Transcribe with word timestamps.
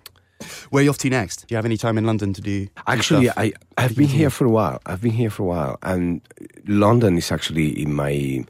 Where 0.72 0.82
are 0.82 0.84
you 0.84 0.90
off 0.90 0.98
to 1.00 1.10
next? 1.10 1.46
Do 1.48 1.54
you 1.54 1.56
have 1.58 1.66
any 1.66 1.78
time 1.78 1.98
in 1.98 2.06
London 2.06 2.34
to 2.34 2.42
do? 2.42 2.68
Actually, 2.88 3.26
stuff? 3.28 3.38
I 3.38 3.54
I've 3.78 3.96
been 3.96 4.08
here 4.08 4.30
for 4.32 4.46
a 4.46 4.50
while. 4.50 4.80
I've 4.88 5.02
been 5.02 5.12
here 5.12 5.30
for 5.30 5.44
a 5.44 5.46
while, 5.46 5.78
and 5.84 6.22
London 6.68 7.18
is 7.18 7.32
actually 7.32 7.80
in 7.80 7.94
my 7.94 8.44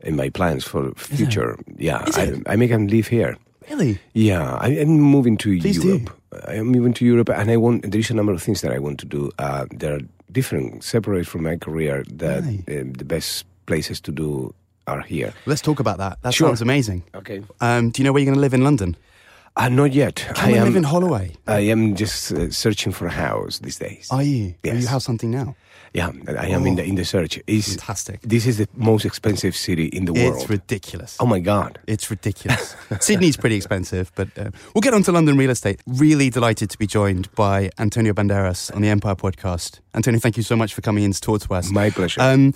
in 0.00 0.16
my 0.16 0.28
plans 0.30 0.64
for 0.64 0.92
future. 0.96 1.56
Yeah, 1.78 2.02
I. 2.14 2.34
I 2.46 2.56
make 2.56 2.70
them 2.70 2.88
live 2.88 3.06
here. 3.06 3.36
really. 3.70 3.98
Yeah, 4.12 4.56
I 4.60 4.70
am 4.80 4.88
moving 5.00 5.36
to 5.38 5.60
Please 5.60 5.78
do. 5.80 5.88
Europe. 5.88 6.10
I 6.48 6.54
am 6.54 6.66
moving 6.66 6.94
to 6.94 7.04
Europe, 7.04 7.28
and 7.30 7.48
I 7.50 7.56
want. 7.56 7.82
There 7.90 8.00
is 8.00 8.10
a 8.10 8.14
number 8.14 8.32
of 8.32 8.42
things 8.42 8.60
that 8.62 8.72
I 8.72 8.78
want 8.80 8.98
to 9.00 9.06
do. 9.06 9.30
Uh, 9.38 9.66
there 9.70 9.94
are 9.94 10.00
different, 10.32 10.82
separate 10.82 11.26
from 11.28 11.42
my 11.44 11.56
career. 11.56 12.02
That 12.18 12.42
Right. 12.42 12.80
um, 12.80 12.92
the 12.94 13.04
best 13.04 13.44
places 13.66 14.00
to 14.00 14.10
do 14.12 14.52
are 14.86 15.02
here. 15.02 15.32
Let's 15.46 15.60
talk 15.62 15.78
about 15.80 15.98
that. 15.98 16.18
That 16.22 16.34
Sure. 16.34 16.48
sounds 16.48 16.62
amazing. 16.62 17.02
Okay. 17.14 17.42
Um, 17.60 17.90
do 17.90 18.02
you 18.02 18.04
know 18.04 18.12
where 18.12 18.20
you're 18.22 18.32
going 18.32 18.40
to 18.40 18.40
live 18.40 18.54
in 18.54 18.64
London? 18.64 18.96
Uh, 19.60 19.68
not 19.68 19.92
yet. 19.92 20.16
Come 20.34 20.54
I 20.54 20.56
am. 20.56 20.64
live 20.64 20.76
in 20.76 20.84
Holloway. 20.84 21.36
I 21.46 21.60
am 21.70 21.94
just 21.94 22.32
uh, 22.32 22.50
searching 22.50 22.92
for 22.92 23.06
a 23.06 23.10
house 23.10 23.58
these 23.58 23.78
days. 23.78 24.08
Are 24.10 24.22
you? 24.22 24.54
Are 24.64 24.68
you 24.70 24.80
Yes. 24.80 24.86
house 24.86 25.06
hunting 25.06 25.30
now? 25.30 25.54
Yeah, 25.92 26.12
I 26.28 26.46
am 26.46 26.66
in 26.66 26.76
the 26.76 26.84
in 26.84 26.94
the 26.94 27.04
search. 27.04 27.38
Is 27.46 27.66
Fantastic. 27.74 28.20
This 28.22 28.46
is 28.46 28.56
the 28.58 28.68
most 28.76 29.04
expensive 29.04 29.54
city 29.56 29.86
in 29.86 30.04
the 30.04 30.12
world. 30.12 30.36
It's 30.36 30.48
ridiculous. 30.48 31.16
oh 31.18 31.26
my 31.26 31.40
god! 31.40 31.78
It's 31.86 32.10
ridiculous. 32.10 32.76
Sydney's 33.00 33.36
pretty 33.36 33.56
expensive, 33.56 34.12
but 34.14 34.28
uh, 34.38 34.50
we'll 34.72 34.82
get 34.82 34.94
on 34.94 35.02
to 35.02 35.12
London 35.12 35.36
real 35.36 35.50
estate. 35.50 35.80
Really 35.86 36.30
delighted 36.30 36.70
to 36.70 36.78
be 36.78 36.86
joined 36.86 37.28
by 37.34 37.70
Antonio 37.78 38.12
Banderas 38.14 38.72
on 38.74 38.82
the 38.82 38.88
Empire 38.88 39.16
podcast. 39.16 39.80
Antonio, 39.94 40.20
thank 40.20 40.36
you 40.36 40.44
so 40.44 40.54
much 40.56 40.74
for 40.74 40.80
coming 40.80 41.02
in 41.04 41.12
to 41.12 41.20
talk 41.20 41.40
to 41.42 41.54
us. 41.54 41.70
My 41.72 41.90
pleasure. 41.90 42.22
Um, 42.22 42.54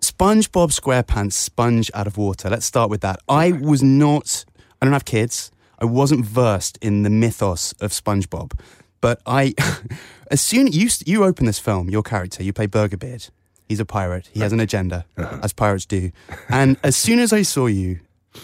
SpongeBob 0.00 0.70
SquarePants, 0.72 1.34
sponge 1.34 1.90
out 1.94 2.06
of 2.06 2.16
water. 2.16 2.48
Let's 2.48 2.64
start 2.66 2.88
with 2.90 3.02
that. 3.02 3.20
I 3.28 3.52
was 3.52 3.82
not, 3.82 4.46
I 4.80 4.86
don't 4.86 4.94
have 4.94 5.04
kids. 5.04 5.52
I 5.80 5.84
wasn't 5.84 6.24
versed 6.24 6.78
in 6.80 7.02
the 7.02 7.10
mythos 7.10 7.72
of 7.80 7.92
SpongeBob. 7.92 8.58
But 9.00 9.20
I, 9.26 9.54
as 10.30 10.40
soon 10.40 10.66
you 10.68 10.88
you 11.06 11.24
open 11.24 11.46
this 11.46 11.58
film, 11.58 11.88
your 11.88 12.02
character, 12.02 12.42
you 12.42 12.52
play 12.52 12.66
Burgerbeard. 12.66 13.30
He's 13.68 13.80
a 13.80 13.84
pirate. 13.84 14.28
He 14.32 14.40
has 14.40 14.52
an 14.52 14.58
agenda, 14.58 15.06
uh-huh. 15.16 15.40
as 15.44 15.52
pirates 15.52 15.86
do. 15.86 16.10
And 16.48 16.76
as 16.82 16.96
soon 16.96 17.20
as 17.20 17.32
I 17.32 17.42
saw 17.42 17.66
you, 17.66 18.00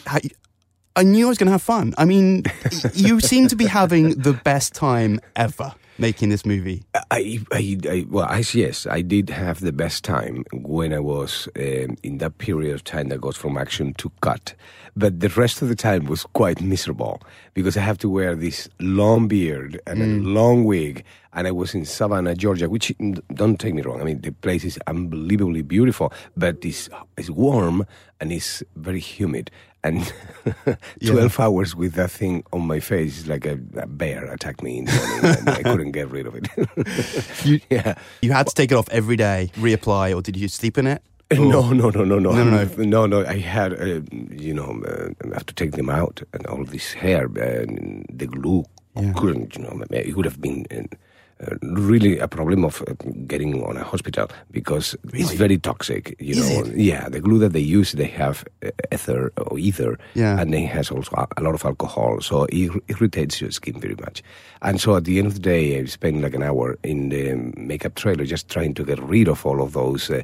I, 0.07 0.21
I 0.95 1.03
knew 1.03 1.27
I 1.27 1.29
was 1.29 1.37
going 1.37 1.49
to 1.49 1.53
have 1.53 1.63
fun. 1.63 1.95
I 1.99 2.05
mean, 2.05 2.45
you 2.95 3.19
seem 3.19 3.49
to 3.49 3.57
be 3.57 3.67
having 3.67 4.11
the 4.11 4.35
best 4.35 4.73
time 4.73 5.21
ever 5.35 5.75
making 5.99 6.29
this 6.29 6.45
movie. 6.45 6.85
I, 7.11 7.41
I, 7.53 7.79
I, 7.89 8.07
well, 8.09 8.27
I, 8.29 8.43
yes, 8.53 8.87
I 8.87 9.01
did 9.01 9.31
have 9.31 9.61
the 9.61 9.73
best 9.73 10.05
time 10.05 10.45
when 10.53 10.93
I 10.93 11.01
was 11.01 11.49
um, 11.57 11.97
in 12.03 12.19
that 12.19 12.39
period 12.39 12.75
of 12.75 12.85
time 12.85 13.09
that 13.09 13.21
goes 13.21 13.37
from 13.37 13.57
action 13.57 13.95
to 13.95 14.11
cut. 14.21 14.55
But 14.99 15.21
the 15.21 15.29
rest 15.31 15.61
of 15.61 15.69
the 15.69 15.77
time 15.77 16.07
was 16.07 16.25
quite 16.25 16.61
miserable 16.61 17.21
because 17.53 17.77
I 17.77 17.81
have 17.81 17.99
to 17.99 18.09
wear 18.09 18.35
this 18.35 18.69
long 18.81 19.29
beard 19.29 19.81
and 19.87 20.03
a 20.03 20.29
long 20.29 20.65
wig. 20.65 21.05
And 21.35 21.47
I 21.47 21.51
was 21.51 21.75
in 21.75 21.85
Savannah, 21.85 22.35
Georgia, 22.35 22.71
which, 22.71 22.95
mm, 22.99 23.21
don't 23.35 23.61
take 23.61 23.75
me 23.75 23.83
wrong, 23.83 24.01
I 24.01 24.05
mean, 24.05 24.23
the 24.23 24.33
place 24.33 24.65
is 24.65 24.79
unbelievably 24.87 25.63
beautiful, 25.63 26.13
but 26.35 26.65
it's, 26.65 26.89
it's 27.19 27.29
warm 27.29 27.85
and 28.21 28.33
it's 28.33 28.63
very 28.77 29.01
humid. 29.01 29.51
And 29.87 30.13
12 31.07 31.41
hours 31.41 31.75
with 31.77 31.95
that 31.95 32.11
thing 32.11 32.43
on 32.53 32.67
my 32.67 32.81
face 32.81 33.19
is 33.19 33.27
like 33.29 33.47
a, 33.47 33.59
a 33.77 33.87
bear 33.87 34.33
attacked 34.33 34.63
me 34.63 34.79
in 34.79 34.85
the 34.87 34.93
morning 34.93 35.39
and 35.39 35.49
I 35.49 35.63
couldn't 35.71 35.93
get 35.93 36.11
rid 36.11 36.27
of 36.27 36.35
it. 36.35 37.63
yeah. 37.71 37.95
You 38.23 38.33
had 38.33 38.47
to 38.47 38.55
take 38.55 38.73
it 38.73 38.75
off 38.77 38.89
every 38.91 39.17
day, 39.17 39.51
reapply, 39.57 40.15
or 40.17 40.23
did 40.23 40.37
you 40.37 40.49
sleep 40.49 40.79
in 40.79 40.87
it? 40.87 41.03
No, 41.33 41.73
no, 41.73 41.91
no, 41.91 42.05
no, 42.05 42.19
no, 42.21 42.31
No, 42.33 42.45
no, 42.45 42.65
no, 42.85 43.07
no. 43.07 43.27
I 43.27 43.39
had, 43.39 43.73
uh, 43.73 44.01
you 44.31 44.55
know, 44.55 44.81
uh, 44.87 45.09
I 45.25 45.35
have 45.35 45.47
to 45.47 45.55
take 45.55 45.73
them 45.73 45.91
out, 45.91 46.23
and 46.33 46.47
all 46.47 46.65
this 46.65 46.93
hair, 46.93 47.25
and 47.25 48.07
the 48.13 48.27
glue 48.29 48.65
Yeah. 48.95 49.13
couldn't, 49.17 49.57
you 49.57 49.63
know, 49.65 49.83
it 49.91 50.15
would 50.17 50.25
have 50.25 50.41
been 50.41 50.67
uh, 50.71 50.77
uh, 50.77 50.97
really 51.63 52.19
a 52.19 52.27
problem 52.29 52.65
of 52.65 52.83
uh, 52.83 52.95
getting 53.27 53.63
on 53.63 53.77
a 53.77 53.85
hospital 53.85 54.27
because 54.51 54.97
it's 55.13 55.33
very 55.33 55.59
toxic. 55.59 56.17
You 56.19 56.35
Is 56.35 56.51
know, 56.51 56.65
it? 56.65 56.77
yeah, 56.77 57.09
the 57.09 57.21
glue 57.21 57.39
that 57.41 57.53
they 57.53 57.61
use, 57.61 57.93
they 57.93 58.07
have 58.07 58.45
uh, 58.65 58.71
ether 58.93 59.33
or 59.37 59.59
ether, 59.59 59.99
Yeah. 60.15 60.41
and 60.41 60.55
it 60.55 60.67
has 60.69 60.91
also 60.91 61.11
a- 61.17 61.29
a 61.37 61.43
lot 61.43 61.55
of 61.55 61.65
alcohol, 61.65 62.21
so 62.21 62.45
it 62.49 62.71
irritates 62.89 63.41
your 63.41 63.51
skin 63.51 63.79
very 63.81 63.97
much. 63.97 64.23
And 64.63 64.81
so 64.81 64.97
at 64.97 65.05
the 65.05 65.19
end 65.19 65.27
of 65.27 65.35
the 65.35 65.41
day, 65.41 65.79
I 65.79 65.85
spent 65.87 66.23
like 66.23 66.35
an 66.35 66.43
hour 66.43 66.79
in 66.83 67.11
the 67.11 67.35
makeup 67.57 67.95
trailer 67.97 68.25
just 68.25 68.49
trying 68.49 68.75
to 68.75 68.85
get 68.85 68.99
rid 69.03 69.29
of 69.29 69.45
all 69.45 69.61
of 69.63 69.73
those 69.73 70.11
uh, 70.11 70.23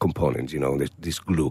components, 0.00 0.52
you 0.52 0.60
know, 0.60 0.78
this, 0.78 0.90
this 0.98 1.18
glue. 1.18 1.50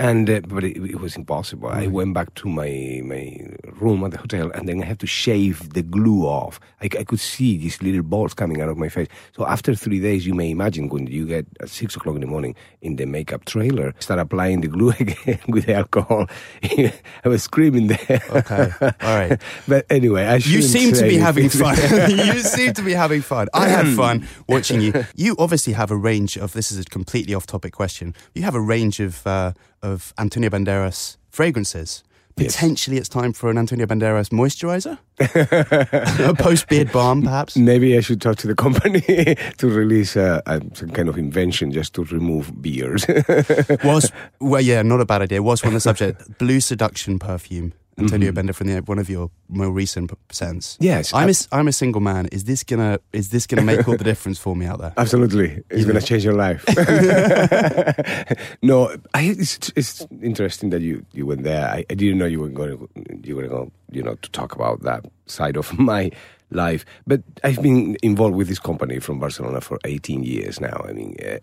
And 0.00 0.30
uh, 0.30 0.40
but 0.48 0.64
it, 0.64 0.78
it 0.78 0.98
was 0.98 1.14
impossible. 1.14 1.68
I 1.68 1.86
went 1.86 2.14
back 2.14 2.34
to 2.36 2.48
my 2.48 3.02
my 3.04 3.36
room 3.78 4.02
at 4.02 4.12
the 4.12 4.16
hotel, 4.18 4.50
and 4.54 4.66
then 4.66 4.82
I 4.82 4.86
had 4.86 4.98
to 5.00 5.06
shave 5.06 5.74
the 5.74 5.82
glue 5.82 6.22
off. 6.24 6.58
I 6.80 6.88
could 6.88 7.20
see 7.20 7.58
these 7.58 7.82
little 7.82 8.02
balls 8.02 8.32
coming 8.32 8.62
out 8.62 8.70
of 8.70 8.78
my 8.78 8.88
face. 8.88 9.08
So 9.36 9.46
after 9.46 9.74
three 9.74 10.00
days, 10.00 10.26
you 10.26 10.32
may 10.32 10.50
imagine 10.50 10.88
when 10.88 11.06
you 11.06 11.26
get 11.26 11.44
at 11.60 11.68
six 11.68 11.96
o'clock 11.96 12.14
in 12.14 12.22
the 12.22 12.26
morning 12.26 12.54
in 12.80 12.96
the 12.96 13.04
makeup 13.04 13.44
trailer, 13.44 13.92
start 13.98 14.20
applying 14.20 14.62
the 14.62 14.68
glue 14.68 14.88
again 14.98 15.38
with 15.48 15.66
the 15.66 15.74
alcohol. 15.74 16.26
I 16.62 17.28
was 17.28 17.42
screaming 17.42 17.88
there. 17.88 18.22
Okay, 18.30 18.72
all 18.80 19.18
right. 19.18 19.38
but 19.68 19.84
anyway, 19.90 20.24
I 20.24 20.36
You 20.36 20.62
seem 20.62 20.94
to 20.94 21.02
be 21.02 21.18
having 21.18 21.50
fun. 21.50 21.76
you 22.08 22.40
seem 22.40 22.72
to 22.72 22.82
be 22.82 22.94
having 22.94 23.20
fun. 23.20 23.48
I 23.52 23.68
had 23.68 23.86
fun 24.02 24.26
watching 24.48 24.80
you. 24.80 25.04
You 25.14 25.36
obviously 25.38 25.74
have 25.74 25.90
a 25.90 25.96
range 25.96 26.38
of. 26.38 26.54
This 26.54 26.72
is 26.72 26.78
a 26.78 26.84
completely 26.84 27.34
off-topic 27.34 27.74
question. 27.74 28.14
You 28.34 28.44
have 28.44 28.54
a 28.54 28.60
range 28.62 28.98
of 28.98 29.26
uh, 29.26 29.52
of 29.82 30.12
Antonio 30.18 30.50
Banderas 30.50 31.16
fragrances. 31.30 32.02
Yes. 32.36 32.54
Potentially, 32.54 32.96
it's 32.96 33.08
time 33.08 33.34
for 33.34 33.50
an 33.50 33.58
Antonio 33.58 33.84
Banderas 33.86 34.30
moisturizer, 34.30 34.96
a 36.28 36.34
post-beard 36.34 36.90
balm, 36.90 37.22
perhaps. 37.22 37.54
Maybe 37.54 37.98
I 37.98 38.00
should 38.00 38.22
talk 38.22 38.36
to 38.36 38.46
the 38.46 38.54
company 38.54 39.00
to 39.58 39.68
release 39.68 40.16
uh, 40.16 40.40
some 40.72 40.90
kind 40.90 41.08
of 41.10 41.18
invention 41.18 41.70
just 41.70 41.92
to 41.94 42.04
remove 42.04 42.62
beers. 42.62 43.04
Was 43.84 44.10
well, 44.40 44.62
yeah, 44.62 44.80
not 44.80 45.00
a 45.00 45.04
bad 45.04 45.22
idea. 45.22 45.42
Was 45.42 45.62
on 45.64 45.74
the 45.74 45.80
subject. 45.80 46.38
Blue 46.38 46.60
seduction 46.60 47.18
perfume. 47.18 47.74
Antonio 48.00 48.32
Bender 48.32 48.52
from 48.52 48.66
the, 48.68 48.80
one 48.80 48.98
of 48.98 49.08
your 49.08 49.30
more 49.48 49.70
recent 49.70 50.10
scents. 50.30 50.76
Yes, 50.80 51.12
I'm 51.14 51.24
I- 51.24 51.26
a, 51.26 51.30
s- 51.30 51.48
I'm 51.52 51.68
a 51.68 51.72
single 51.72 52.00
man. 52.00 52.26
Is 52.32 52.44
this 52.44 52.64
gonna 52.64 52.98
is 53.12 53.28
this 53.30 53.46
gonna 53.46 53.62
make 53.62 53.86
all 53.88 53.96
the 53.96 54.04
difference 54.12 54.38
for 54.38 54.54
me 54.56 54.66
out 54.66 54.78
there? 54.80 54.92
Absolutely, 54.96 55.62
it's 55.70 55.80
Yeah. 55.80 55.86
going 55.88 56.00
to 56.00 56.06
change 56.06 56.24
your 56.24 56.34
life. 56.34 56.64
no, 58.62 58.88
I, 59.14 59.22
it's, 59.38 59.72
it's 59.76 60.06
interesting 60.22 60.70
that 60.70 60.80
you, 60.82 61.04
you 61.12 61.26
went 61.26 61.44
there. 61.44 61.66
I, 61.68 61.84
I 61.90 61.94
didn't 61.94 62.18
know 62.18 62.26
you 62.26 62.40
were 62.40 62.48
going 62.48 62.76
to 62.78 62.88
you 63.28 63.36
were 63.36 63.46
going 63.48 63.70
you 63.90 64.02
know 64.02 64.14
to 64.16 64.30
talk 64.30 64.54
about 64.54 64.82
that 64.82 65.04
side 65.26 65.56
of 65.56 65.78
my 65.78 66.10
life. 66.50 66.84
But 67.06 67.22
I've 67.44 67.62
been 67.62 67.96
involved 68.02 68.36
with 68.36 68.48
this 68.48 68.58
company 68.58 68.98
from 69.00 69.18
Barcelona 69.20 69.60
for 69.60 69.78
18 69.84 70.22
years 70.24 70.60
now. 70.60 70.84
I 70.88 70.92
mean. 70.92 71.16
Uh, 71.24 71.38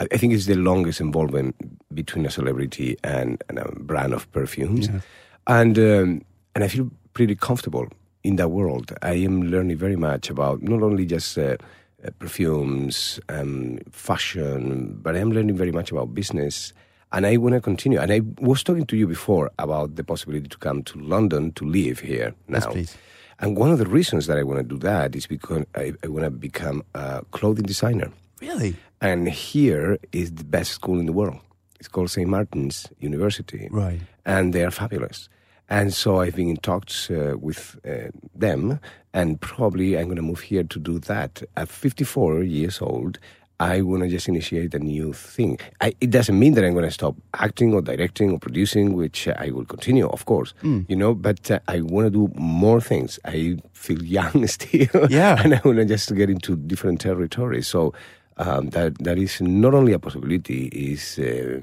I 0.00 0.06
I 0.12 0.16
think 0.16 0.32
it's 0.32 0.46
the 0.46 0.54
longest 0.54 1.00
involvement 1.00 1.56
between 1.92 2.24
a 2.24 2.30
celebrity 2.30 2.96
and, 3.02 3.42
and 3.48 3.58
a 3.58 3.68
brand 3.80 4.14
of 4.14 4.30
perfumes, 4.30 4.86
Yeah. 4.86 5.00
And 5.48 5.78
um, 5.78 6.22
and 6.54 6.64
I 6.64 6.68
feel 6.68 6.90
pretty 7.14 7.34
comfortable 7.34 7.88
in 8.22 8.36
that 8.36 8.50
world. 8.50 8.92
I 9.02 9.14
am 9.14 9.42
learning 9.42 9.76
very 9.78 9.96
much 9.96 10.30
about 10.30 10.62
not 10.62 10.82
only 10.82 11.06
just 11.06 11.36
uh, 11.38 11.56
uh, 12.04 12.10
perfumes, 12.18 13.18
um, 13.28 13.78
fashion, 13.90 14.98
but 15.02 15.16
I 15.16 15.18
am 15.18 15.32
learning 15.32 15.56
very 15.56 15.72
much 15.72 15.90
about 15.90 16.14
business. 16.14 16.72
And 17.10 17.26
I 17.26 17.38
want 17.38 17.54
to 17.54 17.60
continue. 17.60 17.98
And 17.98 18.12
I 18.12 18.20
was 18.38 18.62
talking 18.62 18.84
to 18.86 18.96
you 18.96 19.06
before 19.06 19.50
about 19.58 19.96
the 19.96 20.04
possibility 20.04 20.46
to 20.48 20.58
come 20.58 20.82
to 20.82 20.98
London 20.98 21.52
to 21.52 21.64
live 21.64 22.00
here 22.00 22.34
now. 22.48 22.58
Yes, 22.58 22.66
please. 22.66 22.96
And 23.40 23.56
one 23.56 23.70
of 23.70 23.78
the 23.78 23.86
reasons 23.86 24.26
that 24.26 24.36
I 24.36 24.42
want 24.42 24.58
to 24.58 24.62
do 24.62 24.78
that 24.80 25.16
is 25.16 25.26
because 25.26 25.64
I, 25.74 25.94
I 26.04 26.08
want 26.08 26.24
to 26.24 26.30
become 26.30 26.82
a 26.94 27.24
clothing 27.30 27.64
designer. 27.64 28.10
Really? 28.42 28.76
And 29.00 29.28
here 29.28 29.98
is 30.12 30.34
the 30.34 30.44
best 30.44 30.72
school 30.72 30.98
in 30.98 31.06
the 31.06 31.12
world. 31.12 31.38
It's 31.78 31.88
called 31.88 32.10
St. 32.10 32.28
Martin's 32.28 32.88
University. 32.98 33.68
Right. 33.70 34.00
And 34.26 34.52
they 34.52 34.64
are 34.64 34.70
fabulous. 34.70 35.28
And 35.70 35.92
so 35.92 36.20
I've 36.20 36.34
been 36.36 36.48
in 36.50 36.56
talks 36.56 37.10
uh, 37.10 37.34
with 37.38 37.78
uh, 37.86 38.08
them, 38.34 38.80
and 39.12 39.40
probably 39.40 39.98
I'm 39.98 40.04
going 40.06 40.16
to 40.16 40.22
move 40.22 40.40
here 40.40 40.64
to 40.64 40.78
do 40.78 40.98
that. 41.00 41.42
At 41.56 41.68
54 41.68 42.42
years 42.42 42.80
old, 42.80 43.18
I 43.60 43.82
want 43.82 44.02
to 44.04 44.08
just 44.08 44.28
initiate 44.28 44.72
a 44.74 44.78
new 44.78 45.12
thing. 45.12 45.58
I, 45.80 45.92
it 46.00 46.10
doesn't 46.10 46.38
mean 46.38 46.54
that 46.54 46.64
I'm 46.64 46.72
going 46.74 46.84
to 46.84 46.90
stop 46.92 47.16
acting 47.34 47.74
or 47.74 47.82
directing 47.82 48.30
or 48.30 48.38
producing, 48.38 48.94
which 48.94 49.26
I 49.28 49.50
will 49.50 49.64
continue, 49.64 50.06
of 50.08 50.24
course. 50.26 50.54
You 50.62 50.96
know, 50.96 51.12
but 51.14 51.50
uh, 51.50 51.58
I 51.68 51.80
want 51.80 52.06
to 52.06 52.10
do 52.10 52.32
more 52.40 52.80
things. 52.80 53.18
I 53.24 53.56
feel 53.72 54.02
young 54.02 54.46
still, 54.56 55.08
Yeah. 55.10 55.42
and 55.42 55.54
I 55.54 55.60
want 55.64 55.78
to 55.78 55.84
just 55.84 56.14
get 56.14 56.30
into 56.30 56.56
different 56.56 57.00
territories. 57.00 57.66
So 57.66 57.92
um, 58.38 58.70
that 58.70 58.98
that 59.04 59.18
is 59.18 59.40
not 59.40 59.74
only 59.74 59.92
a 59.92 59.98
possibility, 59.98 60.66
is 60.68 61.18
uh, 61.18 61.60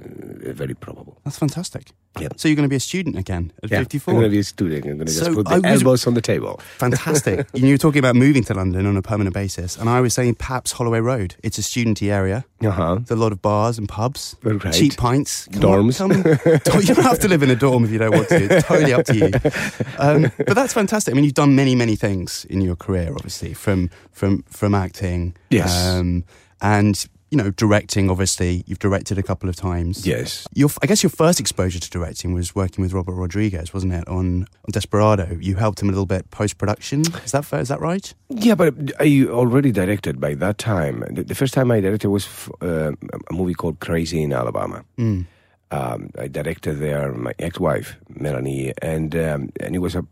very 0.54 0.74
probable. 0.76 1.18
That's 1.24 1.38
fantastic. 1.40 1.92
Yeah. 2.18 2.30
So 2.38 2.48
you're 2.48 2.56
going 2.56 2.64
to 2.64 2.70
be 2.70 2.78
a 2.78 2.80
student 2.80 3.18
again 3.18 3.52
at 3.62 3.70
Yeah, 3.70 3.80
54? 3.80 4.14
I'm 4.14 4.20
going 4.22 4.32
to 4.32 4.36
be 4.36 4.40
a 4.40 4.44
student. 4.44 4.86
I'm 4.86 4.96
going 4.96 5.08
to 5.08 5.12
So 5.12 5.26
just 5.26 5.36
put 5.36 5.48
the 5.50 5.56
was- 5.70 5.82
elbows 5.82 6.08
on 6.08 6.14
the 6.14 6.22
table. 6.22 6.62
Fantastic. 6.78 7.46
you 7.54 7.72
were 7.74 7.78
talking 7.78 8.00
about 8.00 8.16
moving 8.16 8.42
to 8.46 8.54
London 8.54 8.86
on 8.86 8.96
a 8.96 9.02
permanent 9.02 9.34
basis, 9.34 9.76
and 9.78 9.90
I 9.90 10.00
was 10.00 10.14
saying 10.14 10.36
perhaps 10.36 10.72
Holloway 10.72 11.02
Road. 11.02 11.36
It's 11.44 11.58
a 11.58 11.62
studenty 11.62 12.10
area. 12.14 12.46
Uh 12.64 12.72
huh. 12.72 12.96
There's 12.96 13.12
a 13.20 13.22
lot 13.22 13.34
of 13.34 13.42
bars 13.42 13.78
and 13.78 13.90
pubs, 13.90 14.38
Right. 14.44 14.72
cheap 14.74 14.96
pints, 14.96 15.50
Come 15.52 15.62
Dorms. 15.62 16.00
On, 16.00 16.10
come, 16.64 16.82
you 16.82 16.96
don't 16.96 17.04
have 17.04 17.20
to 17.20 17.28
live 17.28 17.44
in 17.44 17.50
a 17.50 17.56
dorm 17.56 17.84
if 17.84 17.92
you 17.92 17.98
don't 18.00 18.12
want 18.16 18.30
to. 18.30 18.44
It's 18.56 18.66
totally 18.66 18.94
up 18.94 19.06
to 19.08 19.16
you. 19.16 19.32
Um, 20.00 20.32
but 20.38 20.56
that's 20.56 20.74
fantastic. 20.74 21.14
I 21.14 21.16
mean, 21.16 21.24
you've 21.26 21.34
done 21.34 21.56
many, 21.56 21.74
many 21.76 21.96
things 21.96 22.46
in 22.50 22.62
your 22.62 22.76
career, 22.78 23.12
obviously, 23.14 23.54
from 23.54 23.90
from 24.12 24.44
from 24.50 24.74
acting, 24.74 25.36
Yes. 25.50 25.72
um, 25.86 26.24
and 26.66 27.08
you 27.32 27.38
know, 27.44 27.52
directing. 27.52 28.10
Obviously, 28.10 28.64
you've 28.66 28.80
directed 28.80 29.18
a 29.18 29.24
couple 29.24 29.50
of 29.50 29.56
times. 29.56 30.06
Yes. 30.06 30.48
Your, 30.54 30.70
I 30.82 30.86
guess 30.86 31.04
your 31.04 31.10
first 31.10 31.40
exposure 31.40 31.80
to 31.80 31.90
directing 31.90 32.34
was 32.34 32.56
working 32.56 32.82
with 32.82 32.94
Robert 32.94 33.14
Rodriguez, 33.14 33.74
wasn't 33.74 33.94
it? 33.94 34.08
On, 34.08 34.44
on 34.44 34.72
Desperado, 34.72 35.38
you 35.42 35.56
helped 35.56 35.82
him 35.82 35.90
a 35.90 35.92
little 35.92 36.06
bit 36.06 36.30
post 36.32 36.58
production. 36.58 37.02
Is 37.26 37.32
that 37.32 37.44
fair? 37.44 37.60
Is 37.60 37.68
that 37.68 37.82
right? 37.82 38.14
Yeah, 38.30 38.56
but 38.56 38.74
I 39.00 39.26
already 39.28 39.72
directed 39.72 40.22
by 40.22 40.36
that 40.36 40.58
time. 40.60 41.04
The, 41.10 41.24
the 41.24 41.36
first 41.36 41.54
time 41.54 41.72
I 41.72 41.82
directed 41.82 42.10
was 42.10 42.26
f- 42.26 42.52
uh, 42.62 42.92
a 43.30 43.34
movie 43.34 43.56
called 43.56 43.80
Crazy 43.80 44.22
in 44.22 44.32
Alabama. 44.32 44.86
Mm. 44.98 45.26
Um, 45.72 46.10
I 46.18 46.28
directed 46.28 46.80
there 46.80 47.12
my 47.12 47.34
ex-wife 47.40 47.98
Melanie, 48.08 48.72
and 48.82 49.16
um, 49.16 49.50
and 49.60 49.76
it 49.76 49.80
was 49.80 49.96
a, 49.96 50.06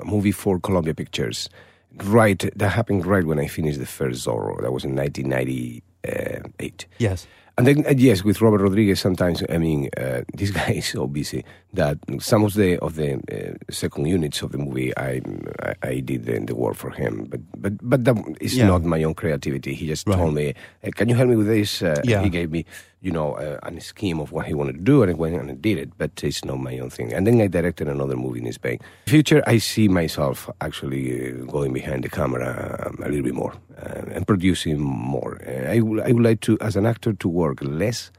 a 0.00 0.04
movie 0.04 0.32
for 0.32 0.60
Columbia 0.60 0.94
Pictures. 0.94 1.50
Right, 1.96 2.38
that 2.56 2.70
happened 2.70 3.06
right 3.06 3.24
when 3.24 3.38
I 3.38 3.46
finished 3.46 3.78
the 3.78 3.86
first 3.86 4.26
Zorro. 4.26 4.60
That 4.60 4.72
was 4.72 4.84
in 4.84 4.94
1998. 4.94 6.86
Yes. 6.98 7.26
And 7.58 7.66
then, 7.66 7.84
uh, 7.86 7.94
yes, 7.96 8.22
with 8.22 8.40
Robert 8.40 8.60
Rodriguez, 8.62 9.00
sometimes 9.00 9.42
I 9.50 9.58
mean, 9.58 9.90
uh, 9.96 10.22
this 10.32 10.50
guy 10.60 10.74
is 10.78 10.86
so 10.86 11.06
busy 11.08 11.44
that 11.74 11.98
some 12.20 12.44
of 12.44 12.54
the 12.54 12.78
of 12.78 12.94
the 12.94 13.14
uh, 13.16 13.54
second 13.70 14.06
units 14.06 14.42
of 14.42 14.52
the 14.52 14.58
movie, 14.58 14.96
I 14.96 15.20
I, 15.66 15.74
I 15.90 16.00
did 16.00 16.24
the, 16.26 16.38
the 16.38 16.54
work 16.54 16.76
for 16.76 16.90
him, 16.90 17.26
but 17.28 17.40
but 17.60 17.72
but 17.82 18.04
that 18.04 18.16
is 18.40 18.54
Yeah. 18.56 18.68
not 18.68 18.84
my 18.84 19.02
own 19.02 19.14
creativity. 19.14 19.74
He 19.74 19.86
just 19.88 20.06
Right. 20.06 20.16
told 20.16 20.34
me, 20.34 20.54
"Hey, 20.82 20.92
"Can 20.92 21.08
you 21.08 21.16
help 21.16 21.28
me 21.30 21.36
with 21.36 21.48
this?" 21.48 21.82
Uh, 21.82 22.00
Yeah. 22.04 22.22
He 22.22 22.30
gave 22.30 22.50
me, 22.50 22.64
you 23.02 23.10
know, 23.10 23.34
uh, 23.34 23.58
a 23.62 23.80
scheme 23.80 24.20
of 24.22 24.30
what 24.32 24.46
he 24.46 24.54
wanted 24.54 24.74
to 24.78 24.84
do, 24.92 25.02
and 25.02 25.10
I 25.10 25.14
went 25.14 25.34
and 25.40 25.50
I 25.50 25.54
did 25.54 25.78
it. 25.78 25.90
But 25.98 26.10
it's 26.22 26.44
not 26.44 26.58
my 26.62 26.78
own 26.78 26.90
thing. 26.90 27.12
And 27.12 27.26
then 27.26 27.40
I 27.40 27.48
directed 27.48 27.88
another 27.88 28.16
movie 28.16 28.40
in 28.40 28.52
Spain. 28.52 28.78
In 28.78 29.04
the 29.06 29.10
future, 29.10 29.42
I 29.54 29.58
see 29.58 29.88
myself 29.88 30.48
actually 30.60 31.04
uh, 31.10 31.44
going 31.50 31.72
behind 31.74 32.04
the 32.04 32.08
camera 32.10 32.50
um, 32.86 32.98
a 33.02 33.08
little 33.08 33.24
bit 33.24 33.34
more 33.34 33.52
uh, 33.82 34.14
and 34.14 34.26
producing 34.26 34.78
more. 34.80 35.38
I 35.76 35.80
would 35.80 36.00
I 36.08 36.12
would 36.14 36.24
like 36.30 36.40
to, 36.46 36.56
as 36.60 36.76
an 36.76 36.86
actor, 36.86 37.12
to 37.12 37.28
work 37.28 37.47
less 37.60 38.10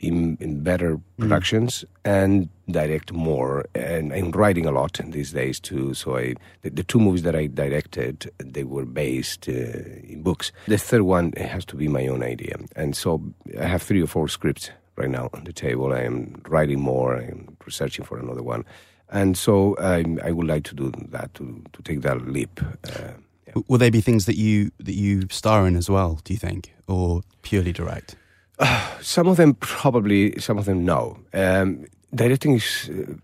in, 0.00 0.38
in 0.40 0.62
better 0.62 0.98
productions 1.18 1.84
and 2.04 2.48
direct 2.70 3.12
more. 3.12 3.66
And 3.74 4.12
I'm 4.12 4.30
writing 4.30 4.66
a 4.66 4.72
lot 4.72 4.98
these 5.04 5.32
days 5.32 5.60
too. 5.60 5.92
So 5.94 6.16
I, 6.16 6.34
the, 6.62 6.70
the 6.70 6.82
two 6.82 6.98
movies 6.98 7.22
that 7.22 7.36
I 7.36 7.46
directed, 7.46 8.30
they 8.38 8.64
were 8.64 8.86
based 8.86 9.48
uh, 9.48 9.52
in 9.52 10.22
books. 10.22 10.52
The 10.66 10.78
third 10.78 11.02
one 11.02 11.32
has 11.32 11.64
to 11.66 11.76
be 11.76 11.88
my 11.88 12.06
own 12.06 12.22
idea. 12.22 12.56
And 12.76 12.96
so 12.96 13.22
I 13.58 13.66
have 13.66 13.82
three 13.82 14.02
or 14.02 14.06
four 14.06 14.28
scripts 14.28 14.70
right 14.96 15.10
now 15.10 15.28
on 15.34 15.44
the 15.44 15.52
table. 15.52 15.92
I 15.92 16.00
am 16.00 16.40
writing 16.48 16.80
more. 16.80 17.16
I 17.16 17.24
am 17.24 17.56
researching 17.66 18.04
for 18.04 18.18
another 18.18 18.42
one. 18.42 18.64
And 19.10 19.36
so 19.36 19.76
I, 19.78 20.04
I 20.22 20.30
would 20.32 20.46
like 20.46 20.64
to 20.64 20.74
do 20.74 20.92
that, 21.10 21.34
to, 21.34 21.62
to 21.72 21.82
take 21.82 22.00
that 22.02 22.26
leap. 22.26 22.60
Uh, 22.84 23.12
W- 23.52 23.64
Will 23.68 23.78
they 23.78 23.90
be 23.90 24.00
things 24.00 24.26
that 24.26 24.36
you 24.36 24.70
that 24.78 24.94
you 24.94 25.22
star 25.28 25.66
in 25.66 25.74
as 25.76 25.90
well? 25.90 26.20
Do 26.22 26.32
you 26.32 26.38
think, 26.38 26.72
or 26.86 27.22
purely 27.42 27.72
direct? 27.72 28.14
Some 29.02 29.26
of 29.30 29.36
them 29.36 29.54
probably, 29.54 30.38
some 30.40 30.58
of 30.58 30.64
them 30.64 30.84
no. 30.84 31.16
Um, 31.32 31.86
directing 32.14 32.54
is 32.56 32.90
uh, 32.90 33.14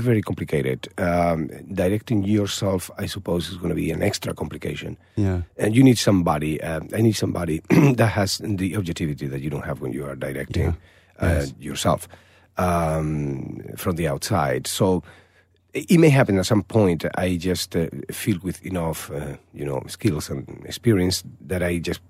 very 0.00 0.22
complicated. 0.22 0.88
Um, 0.98 1.48
directing 1.74 2.24
yourself, 2.24 2.90
I 2.98 3.06
suppose, 3.06 3.50
is 3.50 3.56
going 3.56 3.68
to 3.68 3.74
be 3.74 3.90
an 3.90 4.02
extra 4.02 4.32
complication. 4.34 4.96
Yeah. 5.16 5.42
And 5.58 5.76
you 5.76 5.82
need 5.84 5.98
somebody. 5.98 6.60
Um, 6.62 6.88
I 6.96 7.02
need 7.02 7.16
somebody 7.16 7.60
that 7.96 8.12
has 8.12 8.38
the 8.38 8.76
objectivity 8.76 9.26
that 9.28 9.40
you 9.40 9.50
don't 9.50 9.64
have 9.64 9.80
when 9.82 9.92
you 9.92 10.06
are 10.06 10.16
directing 10.16 10.62
Yeah. 10.62 10.72
uh, 11.20 11.34
Yes. 11.40 11.54
yourself 11.60 12.08
um, 12.58 13.60
from 13.76 13.96
the 13.96 14.08
outside. 14.08 14.66
So 14.66 15.02
it 15.74 15.90
it 15.90 15.98
may 16.00 16.08
happen 16.10 16.38
at 16.38 16.46
some 16.46 16.62
point. 16.62 17.04
I 17.18 17.36
just 17.36 17.76
uh, 17.76 17.86
feel 18.10 18.38
with 18.42 18.64
enough, 18.64 19.10
uh, 19.10 19.36
you 19.52 19.64
know, 19.66 19.82
skills 19.88 20.30
and 20.30 20.46
experience 20.64 21.22
that 21.48 21.62
I 21.62 21.78
just 21.78 22.00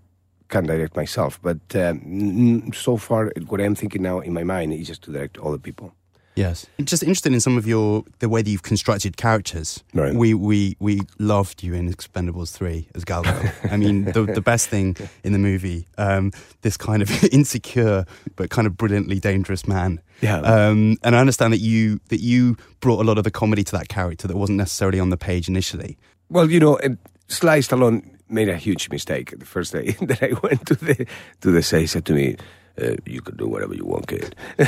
can 0.48 0.66
direct 0.66 0.96
myself. 0.96 1.40
But 1.42 1.74
um, 1.74 2.72
so 2.72 2.96
far, 2.96 3.32
what 3.46 3.60
I'm 3.60 3.74
thinking 3.74 4.02
now 4.02 4.20
in 4.20 4.32
my 4.32 4.44
mind 4.44 4.72
is 4.72 4.86
just 4.86 5.02
to 5.02 5.12
direct 5.12 5.38
other 5.38 5.58
people. 5.58 5.92
Yes. 6.36 6.66
Just 6.84 7.02
interested 7.02 7.32
in 7.32 7.40
some 7.40 7.56
of 7.56 7.66
your 7.66 8.04
the 8.18 8.28
way 8.28 8.42
that 8.42 8.50
you've 8.50 8.62
constructed 8.62 9.16
characters. 9.16 9.82
Right. 9.94 10.14
We 10.14 10.34
we 10.34 10.76
we 10.78 11.00
loved 11.18 11.62
you 11.62 11.72
in 11.72 11.90
Expendables 11.90 12.52
three 12.52 12.88
as 12.94 13.06
Galgo. 13.06 13.52
I 13.72 13.78
mean, 13.78 14.04
the 14.04 14.24
the 14.24 14.42
best 14.42 14.68
thing 14.68 14.96
in 15.24 15.32
the 15.32 15.38
movie, 15.38 15.88
um, 15.96 16.32
this 16.60 16.76
kind 16.76 17.00
of 17.00 17.24
insecure 17.32 18.04
but 18.36 18.50
kind 18.50 18.66
of 18.66 18.76
brilliantly 18.76 19.18
dangerous 19.18 19.66
man. 19.66 20.00
Yeah. 20.20 20.40
Um, 20.40 20.98
and 21.02 21.16
I 21.16 21.20
understand 21.20 21.54
that 21.54 21.60
you 21.60 22.00
that 22.08 22.20
you 22.20 22.58
brought 22.80 23.00
a 23.00 23.04
lot 23.04 23.16
of 23.16 23.24
the 23.24 23.30
comedy 23.30 23.64
to 23.64 23.72
that 23.72 23.88
character 23.88 24.28
that 24.28 24.36
wasn't 24.36 24.58
necessarily 24.58 25.00
on 25.00 25.08
the 25.08 25.16
page 25.16 25.48
initially. 25.48 25.96
Well, 26.28 26.50
you 26.50 26.60
know, 26.60 26.78
Sly 27.28 27.60
Stallone 27.60 28.15
made 28.28 28.48
a 28.48 28.56
huge 28.56 28.90
mistake 28.90 29.38
the 29.38 29.46
first 29.46 29.72
day 29.72 29.92
that 30.00 30.22
I 30.22 30.32
went 30.42 30.66
to 30.66 30.74
the 30.74 31.06
to 31.40 31.50
the 31.50 31.62
set. 31.62 31.80
He 31.80 31.86
said 31.86 32.04
to 32.06 32.12
me, 32.14 32.36
uh, 32.80 32.96
"You 33.06 33.20
can 33.22 33.36
do 33.36 33.48
whatever 33.48 33.74
you 33.74 33.84
want, 33.86 34.06
kid," 34.08 34.34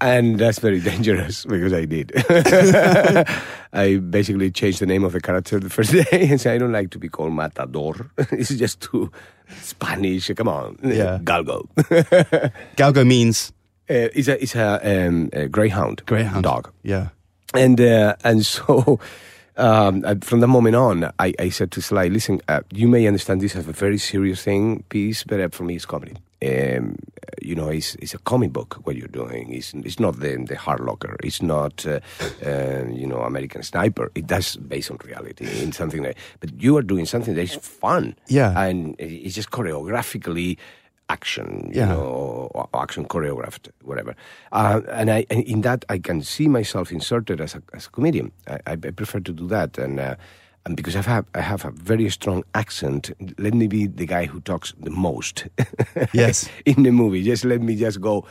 and 0.00 0.38
that's 0.38 0.58
very 0.58 0.80
dangerous 0.80 1.44
because 1.44 1.72
I 1.72 1.84
did. 1.84 2.12
I 3.72 3.96
basically 3.98 4.50
changed 4.50 4.80
the 4.80 4.86
name 4.86 5.04
of 5.04 5.12
the 5.12 5.20
character 5.20 5.60
the 5.60 5.70
first 5.70 5.92
day 5.92 6.04
and 6.30 6.40
said, 6.40 6.54
"I 6.54 6.58
don't 6.58 6.72
like 6.72 6.90
to 6.90 6.98
be 6.98 7.08
called 7.08 7.32
Matador. 7.34 8.10
it's 8.32 8.50
just 8.54 8.80
too 8.80 9.10
Spanish. 9.60 10.30
Come 10.36 10.48
on, 10.48 10.78
Yeah. 10.82 11.18
Galgo." 11.22 11.68
Galgo 12.76 13.06
means 13.06 13.52
Uh, 13.90 14.12
it's 14.14 14.28
a 14.28 14.36
it's 14.42 14.54
a, 14.54 14.78
um, 14.84 15.30
a 15.32 15.48
greyhound, 15.48 16.02
greyhound 16.04 16.42
dog 16.44 16.70
Yeah. 16.82 17.08
and 17.54 17.80
uh, 17.80 18.16
and 18.22 18.44
so 18.44 19.00
um, 19.58 20.04
uh, 20.04 20.14
from 20.22 20.40
that 20.40 20.46
moment 20.46 20.76
on, 20.76 21.04
I, 21.18 21.34
I 21.38 21.48
said 21.50 21.70
to 21.72 21.82
Sly, 21.82 22.08
"Listen, 22.08 22.40
uh, 22.48 22.60
you 22.72 22.88
may 22.88 23.06
understand 23.06 23.40
this 23.40 23.56
as 23.56 23.66
a 23.68 23.72
very 23.72 23.98
serious 23.98 24.42
thing, 24.42 24.84
piece, 24.88 25.24
but 25.24 25.40
uh, 25.40 25.48
for 25.48 25.64
me, 25.64 25.74
it's 25.76 25.86
comedy. 25.86 26.14
Um, 26.40 26.96
you 27.42 27.56
know, 27.56 27.68
it's, 27.68 27.96
it's 27.96 28.14
a 28.14 28.18
comic 28.18 28.52
book. 28.52 28.78
What 28.84 28.94
you're 28.94 29.08
doing 29.08 29.52
it's 29.52 29.74
it's 29.74 29.98
not 29.98 30.20
the 30.20 30.36
the 30.48 30.54
Hurt 30.54 30.80
Locker. 30.80 31.16
It's 31.24 31.42
not 31.42 31.84
uh, 31.86 32.00
uh, 32.46 32.84
you 32.90 33.06
know 33.06 33.20
American 33.20 33.62
Sniper. 33.62 34.10
It 34.14 34.26
does 34.26 34.56
based 34.56 34.90
on 34.90 34.98
reality 35.04 35.46
in 35.62 35.72
something 35.72 36.02
that. 36.02 36.16
But 36.40 36.62
you 36.62 36.76
are 36.76 36.82
doing 36.82 37.06
something 37.06 37.34
that 37.34 37.42
is 37.42 37.56
fun. 37.56 38.14
Yeah. 38.28 38.58
and 38.60 38.94
it's 38.98 39.34
just 39.34 39.50
choreographically." 39.50 40.56
Action, 41.08 41.70
you 41.72 41.80
Yeah. 41.80 41.88
know, 41.92 42.50
or 42.54 42.68
action 42.74 43.04
choreographed, 43.06 43.68
whatever. 43.82 44.14
Uh, 44.52 44.80
and 44.92 45.10
I, 45.10 45.26
and 45.30 45.42
in 45.44 45.62
that, 45.62 45.84
I 45.88 45.98
can 45.98 46.22
see 46.22 46.48
myself 46.48 46.92
inserted 46.92 47.40
as 47.40 47.54
a, 47.54 47.62
as 47.74 47.86
a 47.86 47.90
comedian. 47.90 48.30
I, 48.46 48.58
I 48.66 48.76
prefer 48.76 49.20
to 49.20 49.32
do 49.32 49.46
that, 49.48 49.78
and 49.78 49.98
uh, 50.00 50.14
and 50.66 50.76
because 50.76 50.96
I 50.96 51.02
have 51.02 51.24
I 51.34 51.40
have 51.40 51.64
a 51.64 51.70
very 51.70 52.10
strong 52.10 52.42
accent, 52.54 53.10
let 53.38 53.54
me 53.54 53.66
be 53.68 53.86
the 53.86 54.06
guy 54.06 54.26
who 54.26 54.40
talks 54.40 54.74
the 54.84 54.90
most. 54.90 55.46
Yes. 56.12 56.48
in 56.64 56.82
the 56.82 56.90
movie, 56.90 57.22
just 57.22 57.44
let 57.44 57.60
me 57.62 57.74
just 57.76 58.00
go 58.00 58.24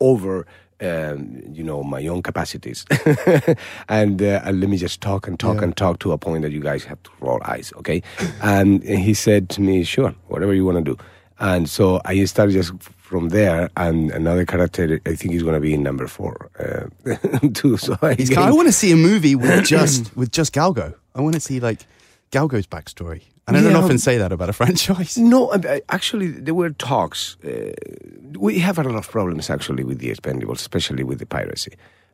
over. 0.00 0.46
Um, 0.80 1.42
you 1.52 1.64
know 1.64 1.82
my 1.82 2.06
own 2.06 2.22
capacities, 2.22 2.86
and, 3.88 4.22
uh, 4.22 4.40
and 4.44 4.60
let 4.60 4.70
me 4.70 4.76
just 4.76 5.00
talk 5.00 5.26
and 5.26 5.36
talk 5.38 5.56
Yeah. 5.56 5.64
and 5.64 5.76
talk 5.76 5.98
to 5.98 6.12
a 6.12 6.18
point 6.18 6.42
that 6.42 6.52
you 6.52 6.60
guys 6.60 6.84
have 6.84 7.02
to 7.02 7.10
roll 7.20 7.40
eyes, 7.44 7.72
okay? 7.78 8.00
and 8.42 8.82
he 8.84 9.12
said 9.14 9.48
to 9.50 9.60
me, 9.60 9.82
"Sure, 9.84 10.14
whatever 10.28 10.54
you 10.54 10.64
want 10.64 10.78
to 10.84 10.94
do." 10.94 10.96
And 11.40 11.68
so 11.70 12.00
I 12.04 12.24
started 12.24 12.52
just 12.52 12.72
from 12.82 13.28
there, 13.30 13.70
and 13.76 14.10
another 14.10 14.44
character 14.44 15.00
I 15.06 15.14
think 15.14 15.34
is 15.34 15.42
going 15.42 15.54
to 15.54 15.60
be 15.60 15.72
in 15.74 15.82
number 15.82 16.06
four 16.08 16.50
uh, 16.58 17.48
too. 17.54 17.76
So 17.76 17.96
I, 18.02 18.16
I 18.36 18.50
want 18.52 18.68
to 18.68 18.72
see 18.72 18.90
a 18.92 18.96
movie 18.96 19.34
with 19.34 19.64
just 19.76 20.14
with 20.16 20.30
just 20.32 20.52
Galgo. 20.54 20.94
I 21.14 21.20
want 21.20 21.34
to 21.34 21.40
see 21.40 21.60
like 21.60 21.80
Galgo's 22.32 22.66
backstory. 22.66 23.22
And 23.46 23.56
I 23.56 23.62
don't 23.62 23.72
Yeah. 23.72 23.78
often 23.78 23.98
say 23.98 24.18
that 24.18 24.30
about 24.32 24.50
a 24.50 24.52
franchise. 24.60 25.16
no, 25.16 25.50
I- 25.52 25.80
actually, 25.88 26.28
there 26.32 26.54
were 26.54 26.70
talks. 26.70 27.36
Uh, 27.42 27.72
we 28.36 28.58
have 28.58 28.78
a 28.78 28.82
lot 28.82 28.94
of 28.96 29.08
problems 29.10 29.48
actually 29.48 29.84
with 29.84 30.00
the 30.00 30.10
Expendables, 30.10 30.56
especially 30.56 31.02
with 31.02 31.18
the 31.18 31.24
piracy. 31.26 31.72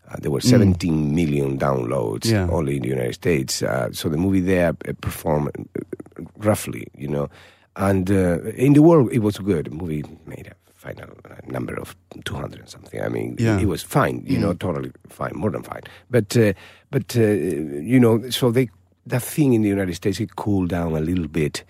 Uh, 0.08 0.16
there 0.20 0.30
were 0.30 0.40
17 0.40 1.12
million 1.14 1.58
downloads 1.58 2.26
Yeah. 2.30 2.46
only 2.50 2.76
in 2.76 2.82
the 2.82 2.88
United 2.88 3.14
States. 3.14 3.62
Uh, 3.62 3.88
so 3.92 4.08
the 4.08 4.16
movie 4.18 4.40
there 4.42 4.76
uh, 4.88 4.92
performed 5.00 5.50
uh, 5.56 6.22
roughly, 6.36 6.86
you 6.96 7.08
know. 7.08 7.28
And 7.76 8.10
uh, 8.10 8.40
in 8.56 8.72
the 8.74 8.82
world, 8.82 9.10
it 9.12 9.18
was 9.20 9.38
good. 9.38 9.66
The 9.66 9.70
movie 9.72 10.04
made 10.26 10.46
a 10.48 10.54
final 10.72 11.08
uh, 11.28 11.34
number 11.46 11.74
of 11.74 11.96
200 12.24 12.60
and 12.60 12.68
something. 12.68 13.00
I 13.02 13.08
mean, 13.08 13.36
Yeah. 13.38 13.58
it 13.58 13.66
was 13.66 13.82
fine, 13.82 14.22
you 14.26 14.38
know, 14.38 14.52
totally 14.54 14.92
fine, 15.08 15.32
more 15.34 15.50
than 15.50 15.62
fine. 15.62 15.82
But, 16.10 16.36
uh, 16.36 16.52
but 16.90 17.16
uh, 17.16 17.20
you 17.22 17.98
know, 17.98 18.30
so 18.30 18.50
they 18.50 18.68
that 19.06 19.22
thing 19.22 19.52
in 19.52 19.62
the 19.62 19.68
United 19.68 19.94
States, 19.94 20.18
it 20.20 20.36
cooled 20.36 20.70
down 20.70 20.92
a 20.96 21.00
little 21.00 21.28
bit 21.28 21.62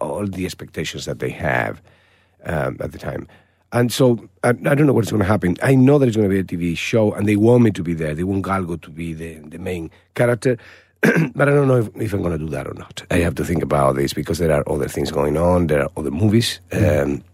all 0.00 0.26
the 0.26 0.44
expectations 0.44 1.04
that 1.06 1.18
they 1.18 1.30
have 1.30 1.80
um, 2.44 2.76
at 2.80 2.92
the 2.92 2.98
time. 2.98 3.26
And 3.72 3.90
so 3.92 4.28
I, 4.42 4.48
I 4.50 4.52
don't 4.74 4.86
know 4.86 4.92
what's 4.92 5.10
going 5.10 5.22
to 5.22 5.26
happen. 5.28 5.56
I 5.62 5.74
know 5.74 5.98
that 5.98 6.06
it's 6.08 6.16
going 6.16 6.28
to 6.28 6.34
be 6.34 6.40
a 6.40 6.44
TV 6.58 6.76
show, 6.76 7.12
and 7.12 7.26
they 7.28 7.36
want 7.36 7.62
me 7.62 7.70
to 7.70 7.82
be 7.82 7.94
there. 7.94 8.14
They 8.14 8.24
want 8.24 8.44
Galgo 8.44 8.80
to 8.82 8.90
be 8.90 9.14
the, 9.14 9.34
the 9.48 9.58
main 9.58 9.90
character. 10.14 10.58
but 11.34 11.48
I 11.48 11.52
don't 11.52 11.68
know 11.68 11.78
if, 11.78 11.88
if 11.96 12.12
I'm 12.12 12.22
going 12.22 12.38
to 12.38 12.44
do 12.44 12.50
that 12.50 12.66
or 12.66 12.74
not. 12.74 13.02
I 13.10 13.18
have 13.18 13.34
to 13.36 13.44
think 13.44 13.62
about 13.62 13.96
this 13.96 14.12
because 14.12 14.38
there 14.38 14.52
are 14.52 14.62
other 14.68 14.88
things 14.88 15.10
going 15.10 15.36
on. 15.36 15.66
There 15.68 15.82
are 15.82 15.90
other 15.96 16.10
movies 16.10 16.60
um, 16.72 17.24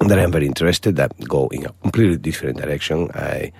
that 0.00 0.18
I'm 0.18 0.32
very 0.32 0.46
interested 0.46 0.96
that 0.96 1.12
go 1.28 1.48
in 1.48 1.66
a 1.66 1.72
completely 1.82 2.16
different 2.16 2.58
direction. 2.58 3.10
I 3.14 3.52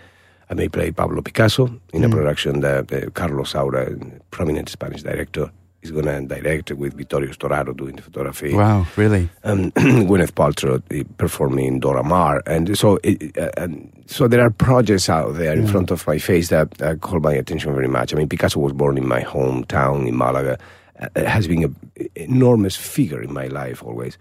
I 0.50 0.54
may 0.54 0.68
play 0.68 0.90
Pablo 0.90 1.22
Picasso 1.22 1.80
in 1.94 2.04
a 2.04 2.10
production 2.10 2.60
that 2.60 2.92
uh, 2.92 3.08
Carlos 3.10 3.54
Saura, 3.54 4.20
prominent 4.30 4.68
Spanish 4.68 5.02
director, 5.02 5.50
is 5.82 5.90
going 5.90 6.04
to 6.06 6.20
direct 6.22 6.70
with 6.72 6.94
Vittorio 6.94 7.30
Storaro 7.32 7.76
doing 7.76 7.96
the 7.96 8.02
photography 8.02 8.54
Wow, 8.54 8.86
really? 8.96 9.28
um, 9.44 9.70
Gwyneth 10.08 10.32
Paltrow 10.32 10.80
uh, 10.90 11.04
performing 11.18 11.80
Dora 11.80 12.02
Maar, 12.02 12.42
and 12.46 12.76
so 12.78 12.98
it, 13.02 13.36
uh, 13.36 13.50
and 13.56 13.90
so 14.06 14.28
there 14.28 14.40
are 14.40 14.50
projects 14.50 15.08
out 15.08 15.34
there 15.34 15.52
in 15.54 15.66
front 15.66 15.90
of 15.90 16.06
my 16.06 16.18
face 16.18 16.48
that 16.48 16.80
uh, 16.82 16.94
call 16.96 17.20
my 17.20 17.32
attention 17.34 17.74
very 17.74 17.88
much. 17.88 18.12
I 18.14 18.16
mean, 18.16 18.28
Picasso 18.28 18.60
was 18.60 18.72
born 18.72 18.96
in 18.96 19.06
my 19.06 19.22
hometown 19.22 20.06
in 20.06 20.16
Malaga. 20.16 20.58
Uh, 21.00 21.24
has 21.24 21.48
been 21.48 21.64
an 21.64 21.76
enormous 22.14 22.76
figure 22.76 23.20
in 23.22 23.32
my 23.32 23.48
life 23.48 23.82
always. 23.82 24.18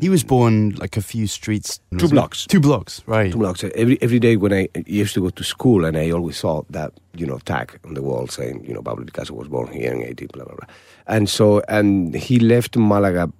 He 0.00 0.08
was 0.08 0.22
born 0.22 0.70
like 0.76 0.96
a 0.96 1.02
few 1.02 1.26
streets. 1.26 1.80
Two 1.98 2.08
blocks. 2.08 2.46
Two 2.46 2.60
blocks, 2.60 3.02
right. 3.06 3.32
Two 3.32 3.38
blocks. 3.38 3.64
Every 3.74 4.00
every 4.02 4.18
day 4.18 4.36
when 4.36 4.52
I 4.52 4.68
used 4.86 5.14
to 5.14 5.20
go 5.20 5.30
to 5.30 5.44
school, 5.44 5.84
and 5.84 5.96
I 5.96 6.10
always 6.10 6.36
saw 6.36 6.62
that 6.70 6.92
you 7.16 7.26
know 7.26 7.38
tag 7.38 7.78
on 7.84 7.94
the 7.94 8.02
wall 8.02 8.28
saying 8.28 8.64
you 8.64 8.74
know 8.74 8.82
Pablo 8.82 9.04
Picasso 9.04 9.34
was 9.34 9.48
born 9.48 9.72
here 9.72 9.92
in 9.92 10.02
18, 10.02 10.28
blah 10.32 10.44
blah 10.44 10.54
blah. 10.54 10.68
And 11.06 11.28
so 11.28 11.62
and 11.68 12.14
he 12.14 12.38
left 12.38 12.76
Malaga 12.76 13.32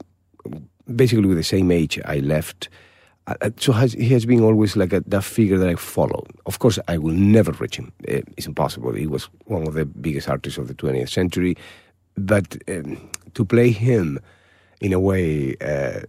basically 0.94 1.26
with 1.26 1.36
the 1.36 1.44
same 1.44 1.70
age 1.70 2.00
I 2.04 2.18
left. 2.18 2.68
Uh, 3.26 3.34
uh, 3.42 3.50
so 3.58 3.72
has, 3.72 3.92
he 3.92 4.08
has 4.08 4.26
been 4.26 4.42
always 4.42 4.76
like 4.76 4.92
a, 4.92 5.00
that 5.06 5.22
figure 5.22 5.58
that 5.58 5.68
I 5.68 5.74
follow. 5.76 6.26
Of 6.46 6.58
course, 6.58 6.78
I 6.88 6.98
will 6.98 7.14
never 7.14 7.52
reach 7.52 7.76
him. 7.76 7.92
It's 8.04 8.46
impossible. 8.46 8.92
He 8.92 9.06
was 9.06 9.28
one 9.44 9.66
of 9.66 9.74
the 9.74 9.84
biggest 9.84 10.28
artists 10.28 10.58
of 10.58 10.68
the 10.68 10.74
20th 10.74 11.10
century. 11.10 11.56
But 12.16 12.56
um, 12.68 13.10
to 13.34 13.44
play 13.44 13.70
him 13.70 14.18
in 14.80 14.92
a 14.92 15.00
way 15.00 15.56
uh, 15.60 16.00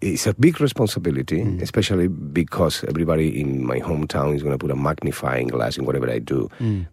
it's 0.00 0.26
a 0.26 0.34
big 0.34 0.60
responsibility, 0.60 1.40
especially 1.60 2.06
because 2.08 2.84
everybody 2.84 3.40
in 3.40 3.64
my 3.66 3.80
hometown 3.80 4.36
is 4.36 4.42
going 4.42 4.52
to 4.56 4.58
put 4.58 4.70
a 4.70 4.76
magnifying 4.76 5.48
glass 5.48 5.76
in 5.78 5.84
whatever 5.84 6.08
I 6.08 6.20
do 6.20 6.48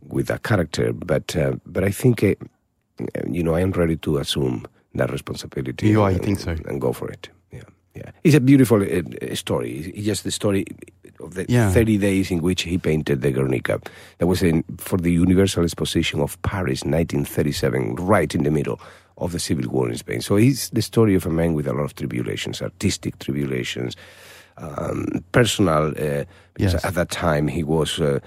with 0.07 0.27
that 0.27 0.41
character. 0.43 0.93
But 0.93 1.35
uh, 1.35 1.53
but 1.65 1.83
I 1.83 1.91
think 1.91 2.23
uh, 2.23 2.33
you 3.29 3.43
know 3.43 3.53
I 3.55 3.61
am 3.61 3.71
ready 3.71 3.97
to 3.97 4.17
assume 4.17 4.65
that 4.95 5.11
responsibility. 5.11 5.89
You 5.89 6.01
are, 6.01 6.11
you 6.11 6.17
think 6.19 6.39
so? 6.39 6.51
and 6.67 6.81
go 6.81 6.91
for 6.93 7.11
it. 7.11 7.29
Yeah, 7.51 7.61
yeah. 7.95 8.11
It's 8.23 8.35
a 8.35 8.39
beautiful 8.41 8.81
uh, 8.81 9.35
story. 9.35 9.91
It's 9.95 10.05
just 10.07 10.23
the 10.23 10.31
story 10.31 10.65
of 11.19 11.33
the 11.35 11.45
Yeah. 11.49 11.71
30 11.71 11.97
days 11.99 12.31
in 12.31 12.41
which 12.41 12.63
he 12.63 12.77
painted 12.79 13.21
the 13.21 13.31
Guernica. 13.31 13.79
That 14.17 14.27
was 14.27 14.41
in, 14.41 14.63
for 14.77 14.97
the 14.97 15.11
Universal 15.11 15.63
Exposition 15.65 16.19
of 16.21 16.41
Paris, 16.41 16.83
1937, 16.83 17.95
right 17.97 18.33
in 18.33 18.43
the 18.43 18.51
middle 18.51 18.79
of 19.17 19.31
the 19.31 19.39
civil 19.39 19.69
war 19.69 19.89
in 19.89 19.97
Spain. 19.97 20.21
So 20.21 20.35
it's 20.35 20.69
the 20.69 20.81
story 20.81 21.15
of 21.15 21.25
a 21.25 21.29
man 21.29 21.53
with 21.53 21.67
a 21.67 21.73
lot 21.73 21.83
of 21.83 21.95
tribulations, 21.95 22.61
artistic 22.61 23.17
tribulations, 23.19 23.95
um, 24.57 25.23
personal. 25.31 25.89
Uh, 25.89 26.23
because 26.53 26.73
Yes. 26.73 26.85
at 26.85 26.93
that 26.95 27.09
time 27.11 27.47
he 27.47 27.63
was. 27.63 27.99
Uh, 27.99 28.19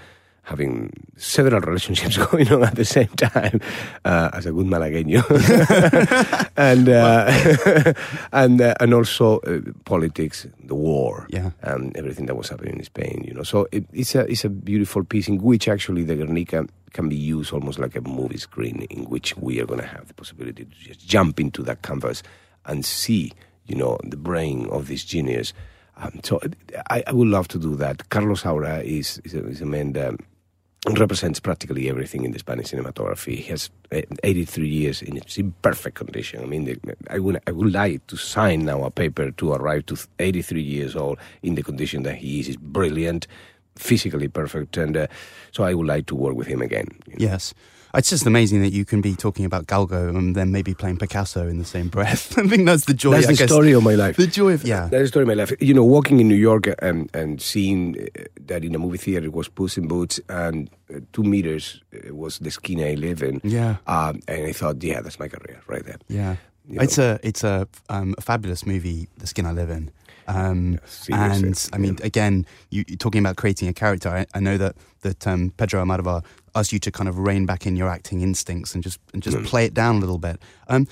Having 0.51 0.91
several 1.17 1.61
relationships 1.61 2.17
going 2.31 2.51
on 2.51 2.65
at 2.65 2.75
the 2.75 2.85
same 2.85 3.07
time, 3.15 3.61
uh, 4.05 4.31
as 4.33 4.47
a 4.47 4.51
good 4.53 4.67
Malagueño, 4.67 5.23
and 6.57 6.89
uh, 6.89 7.93
and 8.33 8.61
uh, 8.61 8.75
and 8.81 8.93
also 8.93 9.39
uh, 9.47 9.61
politics, 9.85 10.47
the 10.65 10.75
war, 10.75 11.27
Yeah. 11.31 11.51
and 11.63 11.97
everything 11.97 12.27
that 12.27 12.35
was 12.37 12.49
happening 12.49 12.79
in 12.79 12.85
Spain. 12.85 13.23
You 13.27 13.35
know, 13.35 13.45
so 13.45 13.69
it, 13.71 13.85
it's 13.93 14.17
a 14.17 14.27
it's 14.31 14.45
a 14.45 14.49
beautiful 14.49 15.05
piece 15.05 15.29
in 15.29 15.39
which 15.41 15.69
actually 15.69 16.03
the 16.03 16.17
Guernica 16.17 16.67
can 16.93 17.09
be 17.09 17.15
used 17.17 17.53
almost 17.53 17.79
like 17.79 17.95
a 17.95 18.01
movie 18.01 18.39
screen, 18.39 18.83
in 18.91 19.05
which 19.05 19.37
we 19.37 19.61
are 19.61 19.67
going 19.67 19.81
to 19.81 19.87
have 19.87 20.09
the 20.09 20.15
possibility 20.15 20.65
to 20.65 20.71
just 20.89 21.07
jump 21.07 21.39
into 21.39 21.63
that 21.63 21.83
canvas 21.83 22.25
and 22.67 22.85
see, 22.85 23.31
you 23.67 23.77
know, 23.77 23.99
the 24.03 24.17
brain 24.17 24.67
of 24.71 24.89
this 24.89 25.05
genius. 25.05 25.53
Um, 25.97 26.19
so 26.25 26.41
I, 26.91 27.05
I 27.07 27.13
would 27.13 27.29
love 27.29 27.47
to 27.49 27.59
do 27.59 27.77
that. 27.77 28.09
Carlos 28.09 28.43
Saura 28.43 28.83
is 28.83 29.21
is 29.25 29.35
a, 29.35 29.47
is 29.47 29.61
a 29.61 29.67
man 29.67 29.93
that 29.93 30.15
represents 30.89 31.41
practically 31.41 31.89
everything 31.91 32.25
in 32.25 32.33
the 32.33 32.39
Spanish 32.39 32.69
cinematography. 32.69 33.37
He 33.37 33.51
has 33.51 33.71
uh, 33.93 34.01
83 34.23 34.67
years 34.67 35.03
in 35.03 35.21
perfect 35.63 35.97
condition. 35.97 36.43
I 36.43 36.47
mean, 36.47 36.65
the, 36.65 36.79
I 37.11 37.19
would 37.19 37.41
I 37.47 37.51
would 37.53 37.73
like 37.73 38.07
to 38.07 38.17
sign 38.17 38.65
now 38.65 38.85
a 38.85 38.91
paper 38.91 39.31
to 39.31 39.53
arrive 39.53 39.87
to 39.87 39.97
83 40.19 40.63
years 40.63 40.97
old 40.97 41.19
in 41.43 41.55
the 41.55 41.63
condition 41.63 42.03
that 42.05 42.17
he 42.17 42.41
is. 42.41 42.47
He's 42.47 42.57
brilliant, 42.57 43.27
physically 43.77 44.29
perfect, 44.29 44.77
and 44.79 44.97
uh, 44.97 45.07
so 45.53 45.65
I 45.65 45.75
would 45.75 45.87
like 45.87 46.07
to 46.07 46.15
work 46.15 46.35
with 46.35 46.47
him 46.47 46.63
again. 46.63 46.89
you 47.07 47.13
know. 47.15 47.33
Yes. 47.33 47.53
It's 47.95 48.09
just 48.09 48.25
amazing 48.27 48.63
that 48.63 48.73
you 48.73 48.85
can 48.85 49.01
be 49.01 49.17
talking 49.17 49.45
about 49.45 49.67
Galgo 49.67 50.11
and 50.17 50.37
then 50.37 50.53
maybe 50.53 50.75
playing 50.75 50.99
Picasso 50.99 51.49
in 51.49 51.59
the 51.59 51.65
same 51.65 51.89
breath. 51.89 52.39
I 52.39 52.47
think 52.47 52.65
that's 52.67 52.85
the 52.85 52.95
joy. 52.95 53.13
That's 53.13 53.27
I 53.27 53.33
the 53.33 53.39
guess. 53.39 53.51
story 53.51 53.73
of 53.73 53.83
my 53.83 53.95
life. 53.97 54.17
The 54.17 54.27
joy 54.27 54.53
of 54.55 54.65
yeah. 54.65 54.89
That's 54.89 55.03
the 55.03 55.09
story 55.09 55.23
of 55.25 55.29
my 55.29 55.35
life. 55.35 55.53
You 55.61 55.75
know, 55.75 55.85
walking 55.85 56.21
in 56.21 56.29
New 56.29 56.37
York 56.37 56.69
and, 56.81 57.11
and 57.15 57.43
seeing 57.43 57.97
uh, 58.01 58.23
that 58.47 58.65
in 58.65 58.75
a 58.75 58.79
movie 58.79 58.99
theater 58.99 59.27
it 59.27 59.33
was 59.33 59.49
Puss 59.49 59.77
in 59.77 59.89
Boots 59.89 60.21
and 60.29 60.71
uh, 60.95 61.01
two 61.13 61.25
meters 61.25 61.83
uh, 61.95 62.15
was 62.15 62.39
the 62.39 62.51
skin 62.51 62.81
I 62.81 62.95
live 62.95 63.23
in. 63.23 63.41
Yeah. 63.43 63.77
Um, 63.87 64.21
and 64.29 64.47
I 64.47 64.53
thought, 64.53 64.83
yeah, 64.83 65.01
that's 65.01 65.19
my 65.19 65.29
career 65.29 65.61
right 65.67 65.85
there. 65.85 65.99
Yeah, 66.09 66.37
You 66.69 66.81
it's 66.81 66.99
a 66.99 67.19
it's 67.23 67.43
a, 67.45 67.67
um, 67.89 68.15
a 68.19 68.21
fabulous 68.21 68.65
movie, 68.67 69.09
The 69.19 69.27
Skin 69.27 69.47
I 69.47 69.53
Live 69.53 69.71
In. 69.71 69.91
Um, 70.29 70.79
and 71.13 71.69
I 71.73 71.79
mean, 71.79 71.99
again, 72.03 72.47
you, 72.71 72.85
you're 72.89 72.97
talking 72.97 73.21
about 73.21 73.37
creating 73.37 73.69
a 73.69 73.73
character. 73.73 74.09
I, 74.09 74.27
I 74.35 74.41
know 74.41 74.57
that 74.59 74.77
that 75.03 75.27
um, 75.27 75.53
Pedro 75.57 75.83
Almodovar 75.85 76.25
asked 76.55 76.73
you 76.73 76.79
to 76.81 76.91
kind 76.91 77.09
of 77.09 77.19
rein 77.19 77.47
back 77.47 77.67
in 77.67 77.75
your 77.77 77.89
acting 77.89 78.21
instincts 78.23 78.75
and 78.75 78.83
just 78.83 78.99
and 79.15 79.23
just 79.23 79.37
Mm. 79.37 79.47
play 79.47 79.65
it 79.65 79.75
down 79.75 79.97
a 79.97 80.01
little 80.01 80.19
bit. 80.19 80.41
Um, 80.69 80.87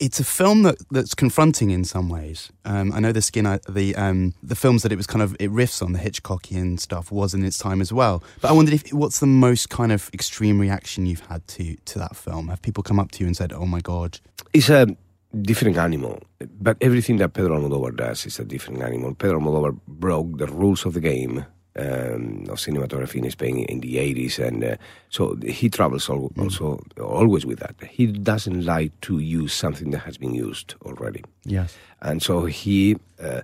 it's 0.00 0.18
a 0.18 0.24
film 0.24 0.62
that, 0.62 0.76
that's 0.90 1.14
confronting 1.14 1.70
in 1.70 1.84
some 1.84 2.08
ways. 2.08 2.50
Um, 2.64 2.90
I 2.92 3.00
know 3.00 3.12
the 3.12 3.20
skin, 3.20 3.46
I- 3.46 3.60
the 3.68 3.94
um, 3.96 4.32
the 4.42 4.56
films 4.56 4.82
that 4.82 4.90
it 4.92 4.96
was 4.96 5.06
kind 5.06 5.22
of 5.22 5.36
it 5.38 5.50
riffs 5.50 5.82
on 5.82 5.92
the 5.92 5.98
Hitchcockian 5.98 6.80
stuff 6.80 7.12
was 7.12 7.34
in 7.34 7.44
its 7.44 7.58
time 7.58 7.82
as 7.82 7.92
well. 7.92 8.22
But 8.40 8.48
I 8.50 8.52
wondered 8.54 8.74
if 8.74 8.92
what's 8.94 9.20
the 9.20 9.26
most 9.26 9.68
kind 9.68 9.92
of 9.92 10.08
extreme 10.14 10.58
reaction 10.58 11.04
you've 11.06 11.26
had 11.26 11.46
to 11.48 11.76
to 11.76 11.98
that 11.98 12.16
film? 12.16 12.48
Have 12.48 12.62
people 12.62 12.82
come 12.82 12.98
up 12.98 13.10
to 13.12 13.20
you 13.20 13.26
and 13.26 13.36
said, 13.36 13.52
"Oh 13.52 13.66
my 13.66 13.80
god"? 13.80 14.20
It's 14.54 14.70
a 14.70 14.96
different 15.42 15.76
animal, 15.76 16.20
but 16.60 16.76
everything 16.80 17.18
that 17.18 17.32
Pedro 17.32 17.58
Almodovar 17.58 17.96
does 17.96 18.26
is 18.26 18.38
a 18.38 18.44
different 18.44 18.82
animal. 18.82 19.14
Pedro 19.14 19.40
Almodovar 19.40 19.78
broke 19.86 20.38
the 20.38 20.46
rules 20.46 20.84
of 20.84 20.94
the 20.94 21.00
game 21.00 21.44
um, 21.76 22.44
of 22.48 22.58
cinematography 22.58 23.16
in 23.16 23.30
Spain 23.30 23.64
in 23.64 23.80
the 23.80 23.96
80s, 23.96 24.38
and 24.38 24.64
uh, 24.64 24.76
so 25.08 25.36
he 25.44 25.68
travels 25.68 26.08
al- 26.08 26.32
also 26.38 26.80
always 27.00 27.44
with 27.44 27.58
that. 27.60 27.74
He 27.88 28.06
doesn't 28.06 28.64
like 28.64 28.98
to 29.02 29.18
use 29.18 29.52
something 29.52 29.90
that 29.90 30.00
has 30.00 30.18
been 30.18 30.34
used 30.34 30.74
already. 30.82 31.24
Yes. 31.44 31.76
And 32.00 32.22
so 32.22 32.44
he, 32.46 32.96
uh, 33.22 33.40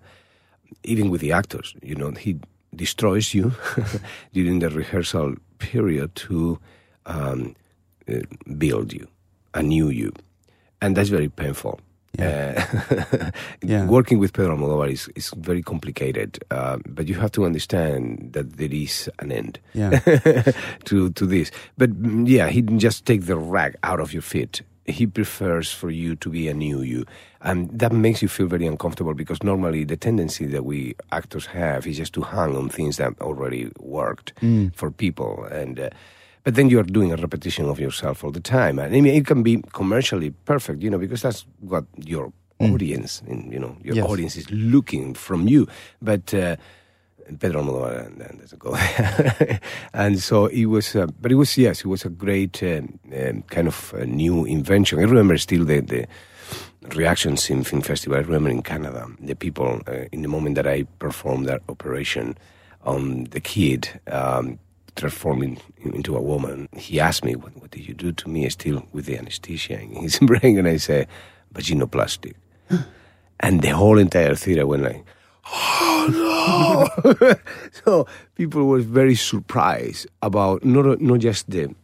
even 0.85 1.11
with 1.11 1.21
the 1.21 1.33
actors, 1.33 1.75
you 1.83 1.95
know, 1.95 2.13
he 2.13 2.39
destroys 2.75 3.35
you 3.35 3.53
during 4.33 4.61
the 4.61 4.71
rehearsal 4.71 5.35
period 5.59 6.15
to 6.15 6.59
um, 7.07 7.57
uh, 8.09 8.21
build 8.59 8.93
you, 8.93 9.09
a 9.55 9.63
new 9.63 9.89
you. 9.89 10.13
And 10.81 10.97
that's 10.97 11.11
very 11.11 11.29
painful. 11.29 11.81
Uh, 12.19 12.61
Yeah. 13.63 13.87
Working 13.87 14.19
with 14.19 14.33
Pedro 14.33 14.57
Almodovar 14.57 14.91
is, 14.91 15.09
is 15.15 15.31
very 15.37 15.63
complicated, 15.63 16.43
uh, 16.51 16.79
but 16.89 17.07
you 17.09 17.15
have 17.15 17.31
to 17.33 17.45
understand 17.45 18.33
that 18.33 18.57
there 18.57 18.73
is 18.73 19.09
an 19.21 19.31
end 19.33 19.59
Yeah. 19.75 20.01
to 20.85 21.11
to 21.11 21.27
this. 21.27 21.51
But 21.79 21.91
mm, 22.03 22.27
yeah, 22.29 22.49
he 22.51 22.63
didn't 22.63 22.81
just 22.81 23.05
take 23.07 23.27
the 23.27 23.37
rag 23.37 23.77
out 23.83 24.01
of 24.01 24.13
your 24.13 24.23
feet. 24.23 24.63
He 24.87 25.07
prefers 25.07 25.71
for 25.73 25.91
you 25.91 26.17
to 26.17 26.31
be 26.31 26.49
a 26.49 26.55
new 26.55 26.83
you, 26.83 27.05
and 27.43 27.71
that 27.79 27.93
makes 27.93 28.23
you 28.23 28.29
feel 28.29 28.49
very 28.49 28.67
uncomfortable 28.67 29.15
because 29.15 29.41
normally 29.45 29.85
the 29.85 29.97
tendency 29.97 30.47
that 30.47 30.65
we 30.65 30.95
actors 31.13 31.47
have 31.47 31.87
is 31.87 31.97
just 31.99 32.13
to 32.15 32.23
hang 32.23 32.57
on 32.57 32.69
things 32.71 32.97
that 32.97 33.13
already 33.21 33.71
worked 33.79 34.33
for 34.75 34.91
people, 34.91 35.45
and 35.53 35.79
uh, 35.79 35.91
but 36.45 36.55
then 36.55 36.71
you 36.71 36.79
are 36.81 36.85
doing 36.85 37.13
a 37.13 37.17
repetition 37.17 37.67
of 37.69 37.79
yourself 37.81 38.25
all 38.25 38.31
the 38.33 38.41
time. 38.41 38.79
And 38.79 38.95
I 38.95 39.01
mean, 39.01 39.15
it 39.15 39.27
can 39.27 39.43
be 39.43 39.63
commercially 39.73 40.31
perfect, 40.45 40.83
you 40.83 40.91
know, 40.91 40.99
because 40.99 41.23
that's 41.23 41.45
what 41.61 41.85
your 41.97 42.33
audience, 42.59 43.23
and 43.29 43.53
you 43.53 43.59
know, 43.59 43.77
your 43.83 43.97
Yes. 43.97 44.07
audience 44.07 44.37
is 44.37 44.51
looking 44.51 45.15
from 45.15 45.49
you, 45.49 45.67
but. 46.03 46.33
Uh, 46.35 46.57
Pedro 47.39 47.63
Almodovar 47.63 48.07
and, 48.07 48.21
and 48.23 48.41
doesn't 48.41 48.59
go 48.59 48.73
there. 48.75 49.61
and 49.95 50.19
so 50.21 50.47
it 50.47 50.67
was, 50.67 50.97
uh, 50.97 51.07
but 51.21 51.31
it 51.31 51.37
was 51.37 51.57
yes, 51.57 51.79
it 51.81 51.87
was 51.87 52.05
a 52.05 52.09
great 52.09 52.61
um, 52.61 52.99
um, 53.17 53.43
kind 53.43 53.69
of 53.69 53.95
uh 53.95 54.05
new 54.05 54.45
invention. 54.45 54.99
I 54.99 55.03
remember 55.03 55.39
still 55.39 55.65
the, 55.65 55.79
the 55.81 56.07
reactions 56.97 57.49
in 57.49 57.63
film 57.63 57.83
festival. 57.83 58.19
I 58.19 58.23
remember 58.23 58.51
in 58.51 58.63
Canada, 58.63 59.07
the 59.21 59.37
people 59.37 59.81
uh, 59.87 60.07
in 60.11 60.23
the 60.23 60.29
moment 60.29 60.57
that 60.57 60.67
I 60.67 60.85
performed 60.99 61.47
that 61.47 61.63
operation 61.69 62.37
on 62.85 63.25
the 63.31 63.41
kid. 63.41 63.89
Um, 64.11 64.59
transforming 64.97 65.59
into 65.79 66.17
a 66.17 66.21
woman 66.23 66.69
he 66.77 67.01
asked 67.01 67.25
me 67.25 67.35
what, 67.35 67.57
what 67.57 67.71
did 67.71 67.87
you 67.87 67.95
do 67.95 68.13
to 68.13 68.29
me 68.29 68.49
still 68.49 68.85
with 68.93 69.07
the 69.07 69.17
anesthesia 69.17 69.81
in 69.81 69.95
his 69.97 70.19
brain 70.23 70.59
and 70.59 70.69
i 70.69 70.77
say 70.77 71.07
vaginoplastic. 71.55 72.35
and 73.41 73.63
the 73.63 73.71
whole 73.71 73.99
entire 73.99 74.35
theater 74.35 74.67
went 74.67 74.83
like, 74.83 75.05
oh 75.47 76.91
no! 77.13 77.35
so 77.85 78.07
people 78.35 78.67
were 78.67 78.81
very 78.81 79.15
surprised 79.15 80.07
about 80.23 80.65
not, 80.65 81.01
not 81.01 81.21
just 81.21 81.51
the 81.51 81.75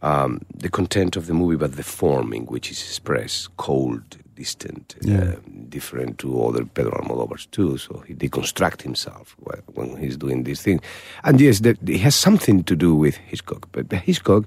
um, 0.00 0.42
the 0.54 0.68
content 0.68 1.16
of 1.16 1.26
the 1.26 1.34
movie, 1.34 1.56
but 1.56 1.74
the 1.74 1.82
form 1.82 2.32
in 2.32 2.46
which 2.46 2.70
it's 2.70 2.82
expressed, 2.82 3.56
cold, 3.56 4.18
distant, 4.38 4.94
Yeah. 5.02 5.20
uh, 5.22 5.36
different 5.68 6.18
to 6.18 6.28
other 6.46 6.64
Pedro 6.64 6.92
Almodóvar's 7.00 7.46
too. 7.46 7.76
So 7.78 8.02
he 8.06 8.14
deconstructs 8.14 8.82
himself 8.82 9.36
when 9.74 9.96
he's 10.02 10.16
doing 10.16 10.44
this 10.44 10.62
thing. 10.62 10.80
And 11.24 11.40
yes, 11.40 11.60
that 11.60 11.76
it 11.88 12.00
has 12.00 12.14
something 12.14 12.64
to 12.64 12.76
do 12.76 12.94
with 12.94 13.16
Hitchcock, 13.30 13.68
but 13.72 13.92
Hitchcock 13.92 14.44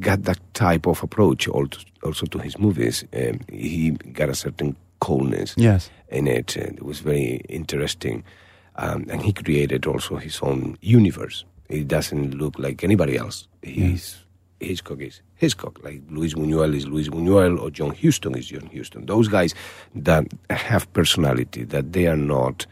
got 0.00 0.22
that 0.24 0.38
type 0.54 0.86
of 0.88 1.02
approach 1.02 1.48
also, 1.48 2.26
to 2.30 2.38
his 2.38 2.58
movies. 2.58 3.04
Um, 3.12 3.40
he 3.52 3.90
got 4.18 4.28
a 4.28 4.34
certain 4.34 4.76
coldness 5.00 5.54
Yes. 5.56 5.90
in 6.08 6.26
it. 6.26 6.56
And 6.56 6.78
it 6.78 6.84
was 6.84 7.00
very 7.04 7.40
interesting. 7.48 8.22
Um, 8.76 9.04
and 9.10 9.20
he 9.22 9.32
created 9.32 9.86
also 9.86 10.16
his 10.16 10.40
own 10.42 10.76
universe. 10.80 11.44
He 11.68 11.84
doesn't 11.84 12.34
look 12.34 12.58
like 12.58 12.84
anybody 12.84 13.16
else. 13.18 13.48
He's 13.62 14.16
Hitchcock 14.62 15.00
is 15.00 15.20
Hitchcock, 15.36 15.82
like 15.84 16.00
Luis 16.10 16.34
Buñuel 16.34 16.74
is 16.74 16.86
Luis 16.86 17.08
Buñuel 17.08 17.60
or 17.60 17.70
John 17.70 17.94
Huston 17.94 18.34
is 18.36 18.46
John 18.46 18.70
Huston. 18.74 19.06
Those 19.06 19.28
guys 19.28 19.54
that 19.94 20.26
have 20.50 20.90
personality, 20.92 21.64
that 21.64 21.92
they 21.92 22.06
are 22.06 22.16
not 22.16 22.66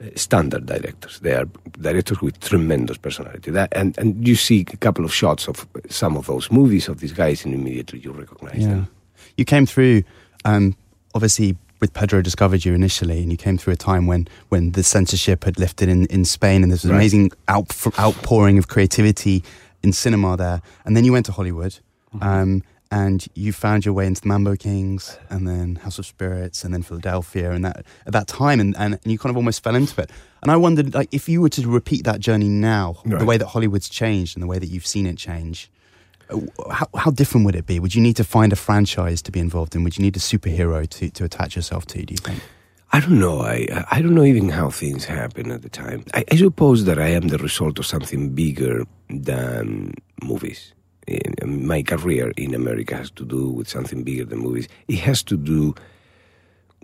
uh, 0.00 0.06
standard 0.16 0.66
directors. 0.66 1.20
They 1.20 1.34
are 1.34 1.46
directors 1.80 2.20
with 2.20 2.40
tremendous 2.40 2.96
personality. 2.98 3.50
That, 3.50 3.68
and, 3.76 3.96
and 3.98 4.26
you 4.26 4.34
see 4.36 4.64
a 4.72 4.76
couple 4.78 5.04
of 5.04 5.12
shots 5.14 5.48
of 5.48 5.66
some 5.90 6.16
of 6.16 6.26
those 6.26 6.50
movies 6.50 6.88
of 6.88 7.00
these 7.00 7.12
guys, 7.12 7.44
and 7.44 7.54
immediately 7.54 8.00
you 8.00 8.12
recognize 8.12 8.58
Yeah. 8.62 8.68
them. 8.68 8.88
You 9.36 9.44
came 9.44 9.66
through, 9.66 10.02
um, 10.44 10.76
obviously, 11.14 11.56
with 11.80 11.92
Pedro 11.94 12.22
discovered 12.22 12.64
you 12.64 12.74
initially, 12.74 13.22
and 13.22 13.30
you 13.32 13.36
came 13.36 13.58
through 13.58 13.72
a 13.72 13.76
time 13.76 14.06
when, 14.06 14.28
when 14.50 14.70
the 14.72 14.82
censorship 14.84 15.44
had 15.44 15.58
lifted 15.58 15.88
in, 15.88 16.06
in 16.06 16.24
Spain, 16.24 16.62
and 16.62 16.70
there's 16.70 16.84
an 16.84 16.90
Right. 16.92 16.96
amazing 16.98 17.32
out, 17.48 17.74
outpouring 17.98 18.56
of 18.58 18.68
creativity 18.68 19.42
in 19.82 19.92
cinema 19.92 20.36
there. 20.36 20.62
And 20.84 20.96
then 20.96 21.04
you 21.04 21.12
went 21.12 21.26
to 21.26 21.32
Hollywood, 21.32 21.78
Mm-hmm. 22.14 22.28
um, 22.28 22.62
and 22.90 23.26
you 23.34 23.52
found 23.54 23.86
your 23.86 23.94
way 23.94 24.06
into 24.06 24.20
the 24.20 24.28
Mambo 24.28 24.54
Kings, 24.54 25.18
and 25.30 25.48
then 25.48 25.76
House 25.76 25.98
of 25.98 26.04
Spirits, 26.04 26.62
and 26.62 26.74
then 26.74 26.82
Philadelphia, 26.82 27.50
and 27.52 27.64
that 27.64 27.86
at 28.06 28.12
that 28.12 28.26
time, 28.26 28.60
and, 28.60 28.76
and, 28.76 28.98
and 29.02 29.10
you 29.10 29.18
kind 29.18 29.30
of 29.30 29.36
almost 29.38 29.62
fell 29.64 29.74
into 29.74 29.98
it. 30.02 30.10
And 30.42 30.50
I 30.50 30.56
wondered, 30.56 30.92
like, 30.92 31.08
if 31.10 31.26
you 31.26 31.40
were 31.40 31.48
to 31.48 31.66
repeat 31.66 32.04
that 32.04 32.20
journey 32.20 32.50
now, 32.50 32.96
the 33.06 33.24
way 33.24 33.38
that 33.38 33.46
Hollywood's 33.46 33.88
changed 33.88 34.36
and 34.36 34.42
the 34.42 34.46
way 34.46 34.58
that 34.58 34.66
you've 34.66 34.86
seen 34.86 35.06
it 35.06 35.16
change, 35.16 35.70
uh, 36.28 36.40
how, 36.70 36.86
how 36.94 37.10
different 37.10 37.46
would 37.46 37.56
it 37.56 37.64
be? 37.64 37.80
Would 37.80 37.94
you 37.94 38.02
need 38.02 38.16
to 38.16 38.24
find 38.24 38.52
a 38.52 38.56
franchise 38.56 39.22
to 39.22 39.32
be 39.32 39.40
involved 39.40 39.74
in? 39.74 39.84
Would 39.84 39.96
you 39.96 40.02
need 40.02 40.16
a 40.16 40.20
superhero 40.20 40.86
to, 40.90 41.08
to 41.08 41.24
attach 41.24 41.56
yourself 41.56 41.86
to, 41.86 42.04
do 42.04 42.12
you 42.12 42.18
think? 42.18 42.42
I 42.94 43.00
don't 43.00 43.18
know. 43.18 43.40
I 43.40 43.86
I 43.90 44.02
don't 44.02 44.14
know 44.14 44.24
even 44.24 44.50
how 44.50 44.68
things 44.68 45.06
happen 45.06 45.50
at 45.50 45.62
the 45.62 45.70
time. 45.70 46.04
I, 46.12 46.24
I 46.30 46.36
suppose 46.36 46.84
that 46.84 46.98
I 46.98 47.08
am 47.08 47.28
the 47.28 47.38
result 47.38 47.78
of 47.78 47.86
something 47.86 48.30
bigger 48.34 48.84
than 49.08 49.94
movies. 50.22 50.74
My 51.44 51.82
career 51.82 52.32
in 52.36 52.54
America 52.54 52.94
has 52.96 53.10
to 53.12 53.24
do 53.24 53.48
with 53.48 53.66
something 53.68 54.04
bigger 54.04 54.26
than 54.26 54.40
movies. 54.40 54.68
It 54.88 54.98
has 54.98 55.22
to 55.24 55.38
do 55.38 55.74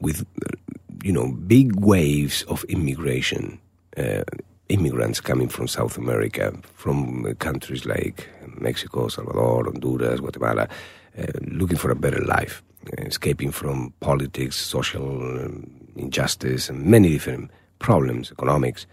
with 0.00 0.22
uh, 0.22 0.56
you 1.04 1.12
know 1.12 1.32
big 1.46 1.76
waves 1.76 2.42
of 2.44 2.64
immigration, 2.64 3.60
uh, 3.98 4.24
immigrants 4.70 5.20
coming 5.20 5.48
from 5.50 5.68
South 5.68 5.98
America, 5.98 6.54
from 6.72 7.34
countries 7.34 7.84
like 7.84 8.26
Mexico, 8.58 9.08
Salvador, 9.08 9.64
Honduras, 9.64 10.20
Guatemala, 10.20 10.68
uh, 11.18 11.26
looking 11.42 11.76
for 11.76 11.90
a 11.90 11.96
better 11.96 12.24
life, 12.24 12.62
escaping 12.96 13.52
from 13.52 13.92
politics, 14.00 14.56
social 14.56 15.04
um, 15.44 15.77
injustice, 15.98 16.68
and 16.68 16.84
many 16.86 17.10
different 17.10 17.50
problems, 17.78 18.30
economics. 18.32 18.86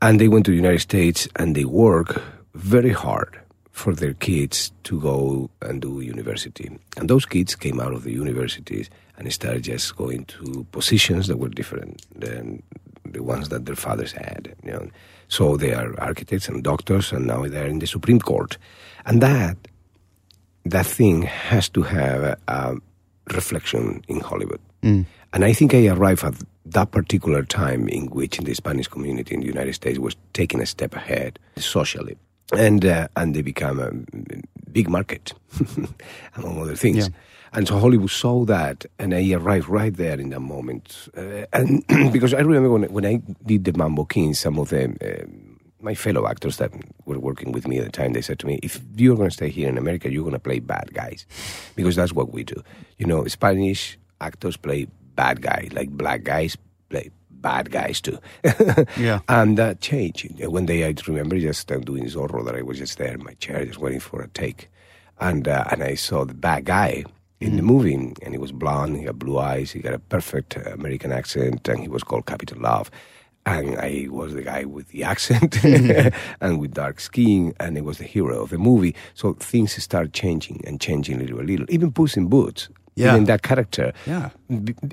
And 0.00 0.20
they 0.20 0.28
went 0.28 0.44
to 0.46 0.50
the 0.50 0.56
United 0.56 0.80
States 0.80 1.28
and 1.36 1.54
they 1.54 1.64
work 1.64 2.22
very 2.54 2.92
hard 2.92 3.38
for 3.70 3.94
their 3.94 4.14
kids 4.14 4.70
to 4.84 5.00
go 5.00 5.48
and 5.62 5.80
do 5.80 6.00
university. 6.00 6.70
And 6.96 7.08
those 7.08 7.24
kids 7.24 7.54
came 7.54 7.80
out 7.80 7.92
of 7.92 8.04
the 8.04 8.12
universities 8.12 8.90
and 9.16 9.32
started 9.32 9.64
just 9.64 9.96
going 9.96 10.24
to 10.26 10.66
positions 10.72 11.26
that 11.28 11.38
were 11.38 11.48
different 11.48 12.04
than 12.14 12.62
the 13.04 13.22
ones 13.22 13.48
that 13.48 13.66
their 13.66 13.76
fathers 13.76 14.12
had. 14.12 14.54
You 14.64 14.72
know. 14.72 14.88
So 15.28 15.56
they 15.56 15.72
are 15.72 15.98
architects 15.98 16.48
and 16.48 16.62
doctors, 16.62 17.12
and 17.12 17.26
now 17.26 17.46
they're 17.46 17.66
in 17.66 17.78
the 17.78 17.86
Supreme 17.86 18.20
Court. 18.20 18.58
And 19.06 19.22
that 19.22 19.56
that 20.64 20.86
thing 20.86 21.22
has 21.22 21.68
to 21.70 21.82
have 21.82 22.22
a, 22.22 22.36
a 22.48 22.76
reflection 23.34 24.04
in 24.08 24.20
Hollywood. 24.20 24.60
Mm. 24.82 25.06
And 25.32 25.44
I 25.44 25.52
think 25.52 25.74
I 25.74 25.86
arrived 25.86 26.24
at 26.24 26.34
that 26.66 26.90
particular 26.90 27.42
time 27.42 27.88
in 27.88 28.06
which 28.06 28.38
the 28.38 28.54
Spanish 28.54 28.88
community 28.88 29.34
in 29.34 29.40
the 29.40 29.46
United 29.46 29.74
States 29.74 29.98
was 29.98 30.16
taking 30.32 30.60
a 30.60 30.66
step 30.66 30.94
ahead 30.94 31.38
socially. 31.56 32.16
And, 32.52 32.84
uh, 32.84 33.08
and 33.16 33.34
they 33.34 33.40
become 33.40 33.80
a 33.80 34.70
big 34.70 34.88
market, 34.90 35.32
among 36.36 36.60
other 36.60 36.76
things. 36.76 37.08
Yeah. 37.08 37.14
And 37.54 37.68
so 37.68 37.78
Hollywood 37.78 38.10
saw 38.10 38.44
that, 38.46 38.86
and 38.98 39.14
I 39.14 39.30
arrived 39.32 39.68
right 39.68 39.94
there 39.94 40.18
in 40.18 40.30
that 40.30 40.40
moment. 40.40 41.08
Uh, 41.16 41.44
and 41.52 41.84
because 42.12 42.32
I 42.32 42.40
remember 42.40 42.70
when, 42.70 42.84
when 42.84 43.06
I 43.06 43.22
did 43.44 43.64
the 43.64 43.72
Mambo 43.72 44.04
Kings, 44.04 44.38
some 44.38 44.58
of 44.58 44.70
them, 44.70 44.96
uh, 45.02 45.24
my 45.80 45.94
fellow 45.94 46.26
actors 46.26 46.56
that 46.58 46.72
were 47.04 47.18
working 47.18 47.52
with 47.52 47.66
me 47.66 47.78
at 47.78 47.84
the 47.84 47.90
time, 47.90 48.12
they 48.12 48.22
said 48.22 48.38
to 48.38 48.46
me, 48.46 48.58
if 48.62 48.80
you're 48.96 49.16
going 49.16 49.28
to 49.28 49.34
stay 49.34 49.50
here 49.50 49.68
in 49.68 49.76
America, 49.76 50.10
you're 50.10 50.22
going 50.22 50.32
to 50.32 50.38
play 50.38 50.60
bad 50.60 50.94
guys. 50.94 51.26
Because 51.74 51.96
that's 51.96 52.12
what 52.12 52.32
we 52.32 52.44
do. 52.44 52.62
You 52.98 53.06
know, 53.06 53.26
Spanish 53.26 53.98
actors 54.20 54.56
play 54.56 54.86
bad 55.14 55.42
guys, 55.42 55.70
like 55.72 55.90
black 55.90 56.22
guys 56.24 56.56
play 56.88 57.10
bad 57.30 57.70
guys 57.70 58.00
too. 58.00 58.18
Yeah. 58.96 59.20
And 59.28 59.58
that 59.58 59.80
changed. 59.80 60.44
One 60.44 60.66
day 60.66 60.86
I 60.86 60.94
remember 61.06 61.38
just 61.38 61.70
uh, 61.70 61.78
doing 61.78 62.04
Zorro 62.04 62.44
that 62.44 62.54
I 62.54 62.62
was 62.62 62.78
just 62.78 62.98
there 62.98 63.14
in 63.14 63.24
my 63.24 63.34
chair, 63.34 63.64
just 63.64 63.78
waiting 63.78 64.00
for 64.00 64.22
a 64.22 64.28
take. 64.28 64.70
And, 65.20 65.46
uh, 65.48 65.64
and 65.70 65.82
I 65.82 65.94
saw 65.94 66.24
the 66.24 66.34
bad 66.34 66.64
guy 66.64 67.04
in 67.40 67.56
the 67.56 67.62
movie, 67.62 67.94
and 67.94 68.28
he 68.30 68.38
was 68.38 68.52
blonde, 68.52 68.96
he 68.96 69.04
had 69.04 69.18
blue 69.18 69.38
eyes, 69.38 69.72
he 69.72 69.80
got 69.80 69.94
a 69.94 69.98
perfect 69.98 70.56
uh, 70.56 70.70
American 70.70 71.10
accent, 71.12 71.68
and 71.68 71.80
he 71.80 71.88
was 71.88 72.04
called 72.04 72.26
Captain 72.26 72.60
Love. 72.60 72.90
And 73.44 73.76
I 73.76 74.06
was 74.08 74.34
the 74.34 74.42
guy 74.42 74.64
with 74.64 74.88
the 74.88 75.02
accent 75.12 75.62
and 75.64 76.60
with 76.60 76.74
dark 76.74 77.00
skin, 77.00 77.54
and 77.58 77.76
it 77.76 77.84
was 77.84 77.98
the 77.98 78.04
hero 78.04 78.42
of 78.42 78.50
the 78.50 78.58
movie. 78.58 78.94
So 79.14 79.34
things 79.34 79.82
start 79.82 80.12
changing 80.12 80.62
and 80.64 80.80
changing 80.80 81.18
little 81.18 81.38
by 81.38 81.44
little. 81.44 81.66
Even 81.68 81.90
Puss 81.90 82.16
in 82.16 82.28
Boots, 82.28 82.68
Yeah. 82.94 83.12
even 83.14 83.24
that 83.24 83.42
character, 83.42 83.92
Yeah. 84.06 84.30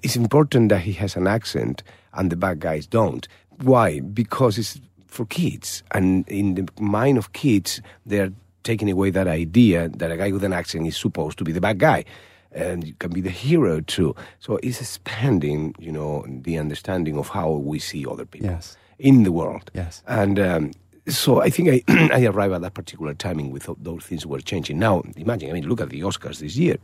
it's 0.04 0.16
important 0.16 0.70
that 0.70 0.82
he 0.82 0.94
has 0.94 1.16
an 1.18 1.28
accent 1.28 1.84
and 2.14 2.30
the 2.32 2.36
bad 2.38 2.60
guys 2.60 2.88
don't. 2.88 3.28
Why? 3.62 4.00
Because 4.00 4.58
it's 4.58 4.80
for 5.08 5.26
kids, 5.26 5.84
and 5.92 6.28
in 6.30 6.56
the 6.56 6.68
mind 6.80 7.18
of 7.18 7.34
kids, 7.34 7.82
they're 8.06 8.32
taking 8.64 8.90
away 8.92 9.10
that 9.10 9.28
idea 9.28 9.90
that 9.90 10.12
a 10.12 10.18
guy 10.18 10.32
with 10.32 10.44
an 10.44 10.54
accent 10.54 10.88
is 10.88 10.96
supposed 10.96 11.38
to 11.40 11.44
be 11.44 11.52
the 11.52 11.60
bad 11.62 11.78
guy. 11.80 12.06
And 12.52 12.84
you 12.88 12.94
can 13.00 13.12
be 13.12 13.22
the 13.22 13.30
hero 13.30 13.82
too. 13.82 14.16
So 14.40 14.58
it's 14.64 14.80
expanding, 14.82 15.76
you 15.80 15.92
know, 15.92 16.26
the 16.28 16.58
understanding 16.58 17.18
of 17.18 17.30
how 17.30 17.52
we 17.52 17.80
see 17.80 18.06
other 18.06 18.26
people 18.26 18.50
Yes. 18.50 18.78
in 18.98 19.24
the 19.24 19.32
world. 19.32 19.70
Yes. 19.74 20.04
And 20.08 20.40
um, 20.40 20.72
so 21.08 21.42
I 21.42 21.50
think 21.50 21.70
I, 21.70 22.10
I 22.14 22.26
arrived 22.26 22.54
at 22.54 22.62
that 22.62 22.74
particular 22.74 23.14
timing 23.14 23.52
with 23.52 23.70
those 23.82 24.04
things 24.04 24.26
were 24.26 24.40
changing. 24.42 24.80
Now, 24.80 25.04
imagine, 25.18 25.50
I 25.50 25.54
mean, 25.54 25.68
look 25.68 25.82
at 25.82 25.90
the 25.90 26.02
Oscars 26.02 26.40
this 26.40 26.56
year. 26.56 26.78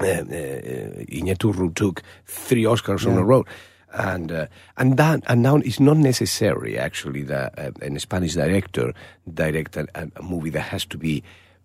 Uh, 0.00 1.34
took 1.74 2.02
three 2.26 2.62
Oscars 2.62 3.06
on 3.06 3.18
a 3.18 3.24
row. 3.24 3.44
And 3.90 4.30
uh, 4.30 4.46
and 4.76 4.98
that 4.98 5.22
and 5.28 5.42
now 5.42 5.56
it's 5.56 5.80
not 5.80 5.96
necessary 5.96 6.78
actually 6.78 7.22
that 7.22 7.58
uh, 7.58 7.70
a 7.80 7.98
Spanish 7.98 8.34
director 8.34 8.92
direct 9.32 9.76
a, 9.78 9.86
a 9.94 10.22
movie 10.22 10.50
that 10.50 10.60
has 10.60 10.84
to 10.86 10.98
be 10.98 11.22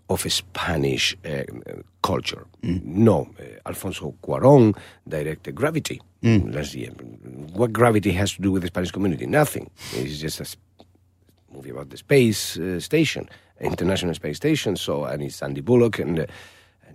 of 0.10 0.32
Spanish 0.32 1.18
uh, 1.26 1.44
culture. 2.02 2.46
No, 2.62 3.30
uh, 3.40 3.44
Alfonso 3.66 4.16
Cuarón 4.24 4.76
directed 5.08 5.56
Gravity 5.56 6.02
last 6.22 6.76
year. 6.76 6.92
What 7.54 7.74
Gravity 7.74 8.12
has 8.14 8.34
to 8.34 8.42
do 8.42 8.52
with 8.52 8.62
the 8.62 8.68
Spanish 8.70 8.92
community? 8.92 9.26
Nothing. 9.26 9.70
It's 9.92 10.20
just 10.20 10.40
a 10.40 10.46
movie 11.54 11.72
about 11.72 11.90
the 11.90 11.98
space 11.98 12.58
uh, 12.58 12.80
station, 12.80 13.30
International 13.60 14.14
Space 14.14 14.38
Station. 14.38 14.76
So, 14.76 15.06
and 15.06 15.24
it's 15.24 15.42
Andy 15.44 15.62
Bullock 15.62 16.00
and 16.00 16.20
uh, 16.20 16.26
and 16.26 16.32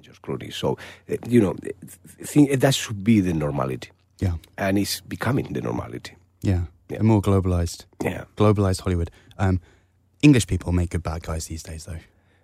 George 0.08 0.22
Clooney. 0.22 0.52
So, 0.52 0.76
uh, 1.10 1.16
you 1.28 1.40
know, 1.40 1.54
think 2.24 2.60
that 2.60 2.74
should 2.74 3.04
be 3.04 3.20
the 3.20 3.32
normality, 3.34 3.90
Yeah. 4.20 4.34
and 4.56 4.78
it's 4.78 5.00
becoming 5.02 5.52
the 5.52 5.60
normality. 5.60 6.12
Yeah. 6.42 6.62
Yeah. 6.88 7.02
More 7.02 7.20
globalized, 7.20 7.84
Yeah. 8.02 8.24
globalized 8.36 8.80
Hollywood. 8.80 9.10
Um, 9.38 9.60
English 10.22 10.46
people 10.46 10.72
make 10.72 10.90
good 10.90 11.02
bad 11.02 11.22
guys 11.22 11.46
these 11.46 11.62
days, 11.62 11.84
though. 11.84 11.98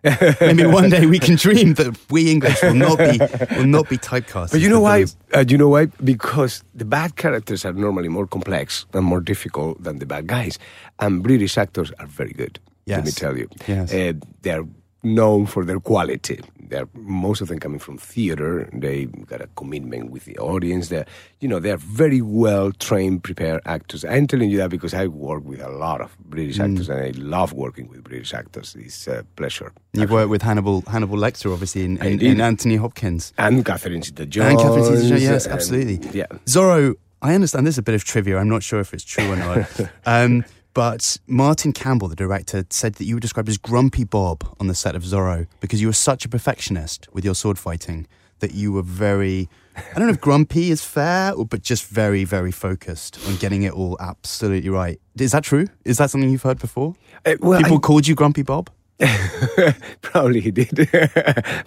Maybe 0.41 0.67
one 0.67 0.91
day 0.91 1.07
we 1.07 1.19
can 1.19 1.37
dream 1.37 1.75
that 1.75 1.97
we 2.11 2.31
English 2.31 2.61
will 2.63 2.75
not 2.75 2.99
be 2.99 3.19
will 3.57 3.67
not 3.67 3.89
be 3.89 3.97
typecast. 3.97 4.51
But 4.53 4.61
you 4.61 4.69
know 4.69 4.81
why? 4.83 5.07
Uh, 5.33 5.45
you 5.49 5.57
know 5.57 5.71
why? 5.71 5.87
Because 6.05 6.63
the 6.75 6.85
bad 6.85 7.17
characters 7.17 7.65
are 7.65 7.73
normally 7.73 8.09
more 8.11 8.27
complex 8.27 8.85
and 8.93 9.03
more 9.07 9.23
difficult 9.23 9.83
than 9.83 9.99
the 10.01 10.07
bad 10.07 10.27
guys, 10.27 10.59
and 10.99 11.23
British 11.23 11.57
actors 11.57 11.91
are 11.99 12.07
very 12.07 12.35
good. 12.35 12.59
Let 12.87 13.07
me 13.07 13.13
tell 13.13 13.35
you. 13.39 13.49
Yes. 13.67 13.95
Uh, 13.95 14.13
they 14.43 14.51
are 14.51 14.67
known 15.05 15.47
for 15.47 15.65
their 15.65 15.81
quality. 15.81 16.41
They're 16.67 16.89
most 16.95 17.41
of 17.43 17.49
them 17.49 17.59
coming 17.59 17.79
from 17.79 17.99
theater. 17.99 18.69
They 18.73 19.05
got 19.05 19.41
a 19.43 19.47
commitment 19.57 20.11
with 20.11 20.25
the 20.25 20.37
audience. 20.39 20.89
They're, 20.89 21.05
you 21.41 21.47
know, 21.49 21.61
they're 21.61 21.77
very 21.77 22.23
well 22.23 22.73
trained, 22.73 23.23
prepared 23.23 23.61
actors. 23.67 24.05
I'm 24.05 24.27
telling 24.27 24.51
you 24.51 24.57
that 24.59 24.71
because 24.71 24.95
I 24.95 25.07
work 25.09 25.45
with 25.45 25.61
a 25.61 25.69
lot 25.69 26.01
of 26.01 26.17
British 26.19 26.57
Mm. 26.59 26.71
actors, 26.73 26.89
and 26.89 27.01
I 27.01 27.11
love 27.17 27.53
working 27.53 27.89
with 27.89 28.03
British 28.03 28.33
actors. 28.33 28.75
It's 28.79 29.07
a 29.07 29.25
pleasure. 29.37 29.73
You've 29.93 30.11
worked 30.11 30.31
with 30.31 30.43
Hannibal 30.43 30.83
Hannibal 30.87 31.19
Lecter, 31.19 31.53
obviously, 31.53 31.85
in, 31.85 32.01
I 32.01 32.07
in, 32.07 32.21
in 32.23 32.41
Anthony 32.41 32.77
Hopkins. 32.77 33.33
And 33.39 33.65
Catherine 33.65 34.03
Zeta-Jones. 34.03 34.51
And 34.51 34.59
Catherine 34.59 34.85
Zeta-Jones, 34.85 35.23
yes, 35.23 35.45
and- 35.45 35.55
absolutely. 35.55 36.01
Yeah. 36.19 36.27
Zorro, 36.47 36.95
I 37.23 37.35
understand 37.35 37.67
this 37.67 37.75
is 37.75 37.79
a 37.79 37.83
bit 37.83 37.95
of 37.95 38.05
trivia. 38.05 38.39
I'm 38.39 38.49
not 38.49 38.63
sure 38.63 38.81
if 38.81 38.93
it's 38.95 39.05
true 39.05 39.31
or 39.31 39.37
not. 39.37 39.69
um, 40.07 40.45
but 40.75 41.17
Martin 41.27 41.73
Campbell, 41.73 42.09
the 42.09 42.17
director, 42.17 42.65
said 42.71 42.95
that 42.97 43.05
you 43.05 43.15
were 43.17 43.21
described 43.21 43.49
as 43.49 43.59
grumpy 43.59 44.05
Bob 44.05 44.45
on 44.61 44.67
the 44.67 44.75
set 44.75 44.95
of 44.95 45.03
Zorro 45.05 45.47
because 45.61 45.81
you 45.81 45.87
were 45.87 45.93
such 45.93 46.25
a 46.25 46.29
perfectionist 46.29 47.09
with 47.13 47.25
your 47.25 47.35
sword 47.35 47.59
fighting 47.59 48.07
that 48.41 48.53
you 48.55 48.73
were 48.73 48.83
very, 48.83 49.49
I 49.77 49.97
don't 49.99 50.07
know 50.07 50.13
if 50.13 50.21
grumpy 50.21 50.71
is 50.71 50.85
fair, 50.85 51.33
or, 51.33 51.47
but 51.47 51.63
just 51.63 51.87
very, 51.87 52.25
very 52.25 52.51
focused 52.51 53.19
on 53.27 53.37
getting 53.37 53.63
it 53.63 53.73
all 53.73 53.97
absolutely 54.01 54.69
right. 54.69 55.01
Is 55.17 55.33
that 55.33 55.45
true? 55.45 55.69
Is 55.85 55.99
that 55.99 56.11
something 56.11 56.29
you've 56.29 56.43
heard 56.43 56.59
before? 56.59 56.95
Uh, 57.25 57.37
well, 57.41 57.61
People 57.63 57.77
I- 57.77 57.81
called 57.81 58.07
you 58.07 58.15
Grumpy 58.15 58.43
Bob? 58.43 58.69
probably 60.03 60.41
he 60.41 60.51
did. 60.51 60.71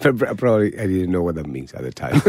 but 0.00 0.38
probably 0.38 0.78
I 0.78 0.86
didn't 0.86 1.10
know 1.10 1.22
what 1.22 1.34
that 1.34 1.46
means 1.46 1.72
at 1.74 1.82
the 1.82 1.92
time. 1.92 2.20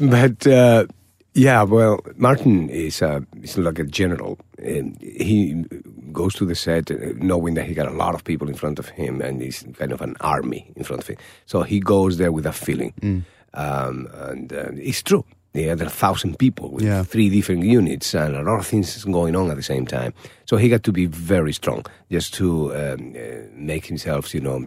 but 0.00 0.46
uh, 0.46 0.86
yeah, 1.34 1.62
well, 1.62 2.00
Martin 2.16 2.68
is 2.70 3.02
uh, 3.02 3.20
is 3.42 3.56
like 3.58 3.78
a 3.78 3.84
general. 3.84 4.38
And 4.58 4.96
he 5.00 5.64
goes 6.12 6.34
to 6.34 6.44
the 6.46 6.54
set 6.54 6.90
uh, 6.90 6.94
knowing 7.16 7.54
that 7.54 7.64
he 7.66 7.74
got 7.74 7.88
a 7.88 7.96
lot 7.96 8.14
of 8.14 8.22
people 8.22 8.48
in 8.48 8.54
front 8.54 8.78
of 8.78 8.88
him, 8.90 9.20
and 9.20 9.42
he's 9.42 9.64
kind 9.78 9.92
of 9.92 10.00
an 10.02 10.14
army 10.20 10.70
in 10.76 10.84
front 10.84 11.02
of 11.02 11.08
him. 11.08 11.16
So 11.46 11.62
he 11.62 11.80
goes 11.80 12.16
there 12.18 12.30
with 12.32 12.46
a 12.46 12.52
feeling, 12.52 13.24
um, 13.54 14.08
and 14.14 14.52
uh, 14.52 14.70
it's 14.74 15.02
true. 15.02 15.24
There 15.54 15.70
are 15.76 15.82
a 15.84 15.90
thousand 15.90 16.38
people 16.38 16.70
with 16.70 16.84
Yeah. 16.84 17.02
three 17.04 17.28
different 17.28 17.64
units 17.64 18.14
and 18.14 18.34
a 18.36 18.42
lot 18.42 18.58
of 18.58 18.66
things 18.66 19.04
going 19.04 19.36
on 19.36 19.50
at 19.50 19.56
the 19.56 19.62
same 19.62 19.84
time. 19.86 20.12
So 20.46 20.56
he 20.56 20.68
got 20.70 20.82
to 20.84 20.92
be 20.92 21.04
very 21.06 21.52
strong 21.52 21.84
just 22.10 22.32
to 22.34 22.72
um, 22.74 23.14
uh, 23.14 23.48
make 23.54 23.84
himself, 23.86 24.32
you 24.34 24.40
know, 24.40 24.66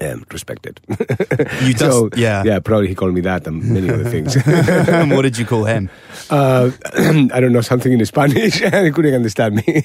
um, 0.00 0.24
respected. 0.32 0.80
You 1.62 1.74
just- 1.74 1.78
so, 1.80 2.10
yeah. 2.16 2.42
yeah, 2.44 2.58
probably 2.60 2.88
he 2.88 2.94
called 2.94 3.12
me 3.14 3.20
that 3.22 3.46
and 3.46 3.62
many 3.62 3.90
other 3.90 4.04
things. 4.04 4.34
what 5.14 5.22
did 5.22 5.36
you 5.36 5.44
call 5.44 5.64
him? 5.64 5.90
uh, 6.30 6.70
I 7.34 7.40
don't 7.40 7.52
know 7.52 7.60
something 7.60 7.92
in 7.92 8.04
Spanish, 8.06 8.62
and 8.62 8.86
he 8.86 8.92
couldn't 8.92 9.14
understand 9.14 9.56
me. 9.56 9.84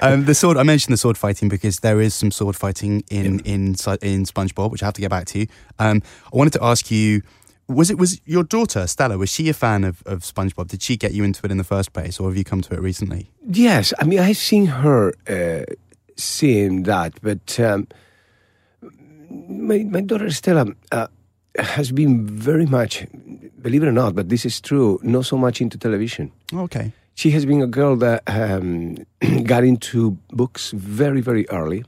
Um, 0.00 0.24
the 0.24 0.34
sword. 0.34 0.56
I 0.56 0.62
mentioned 0.62 0.92
the 0.92 0.96
sword 0.98 1.18
fighting 1.18 1.48
because 1.48 1.80
there 1.80 2.00
is 2.00 2.14
some 2.14 2.30
sword 2.30 2.56
fighting 2.56 3.02
in 3.10 3.40
in 3.40 3.74
in 4.02 4.24
SpongeBob, 4.24 4.70
which 4.70 4.82
I 4.82 4.86
have 4.86 4.94
to 4.94 5.00
get 5.00 5.10
back 5.10 5.26
to. 5.26 5.46
Um, 5.78 6.02
I 6.32 6.36
wanted 6.36 6.52
to 6.54 6.64
ask 6.64 6.90
you: 6.90 7.22
Was 7.68 7.90
it 7.90 7.98
was 7.98 8.20
your 8.24 8.44
daughter 8.44 8.86
Stella? 8.86 9.18
Was 9.18 9.30
she 9.30 9.48
a 9.48 9.54
fan 9.54 9.84
of, 9.84 10.02
of 10.06 10.20
SpongeBob? 10.20 10.68
Did 10.68 10.82
she 10.82 10.96
get 10.96 11.12
you 11.12 11.24
into 11.24 11.44
it 11.44 11.50
in 11.50 11.58
the 11.58 11.64
first 11.64 11.92
place, 11.92 12.18
or 12.20 12.28
have 12.28 12.36
you 12.36 12.44
come 12.44 12.60
to 12.62 12.74
it 12.74 12.80
recently? 12.80 13.30
yes, 13.46 13.92
I 13.98 14.04
mean 14.04 14.20
I've 14.20 14.36
seen 14.38 14.66
her 14.66 15.12
uh, 15.28 15.64
seeing 16.16 16.84
that, 16.84 17.14
but 17.22 17.58
um, 17.60 17.88
my 19.30 19.84
my 19.84 20.00
daughter 20.00 20.30
Stella 20.30 20.66
uh, 20.92 21.06
has 21.58 21.92
been 21.92 22.26
very 22.26 22.66
much, 22.66 23.06
believe 23.62 23.82
it 23.82 23.88
or 23.88 23.92
not, 23.92 24.14
but 24.14 24.28
this 24.28 24.44
is 24.44 24.60
true, 24.60 24.98
not 25.02 25.24
so 25.26 25.36
much 25.36 25.60
into 25.60 25.78
television. 25.78 26.30
Okay. 26.52 26.92
She 27.14 27.30
has 27.32 27.44
been 27.44 27.60
a 27.62 27.66
girl 27.66 27.96
that 27.96 28.22
um, 28.26 28.96
got 29.44 29.64
into 29.64 30.16
books 30.32 30.70
very, 30.72 31.20
very 31.20 31.44
early, 31.50 31.84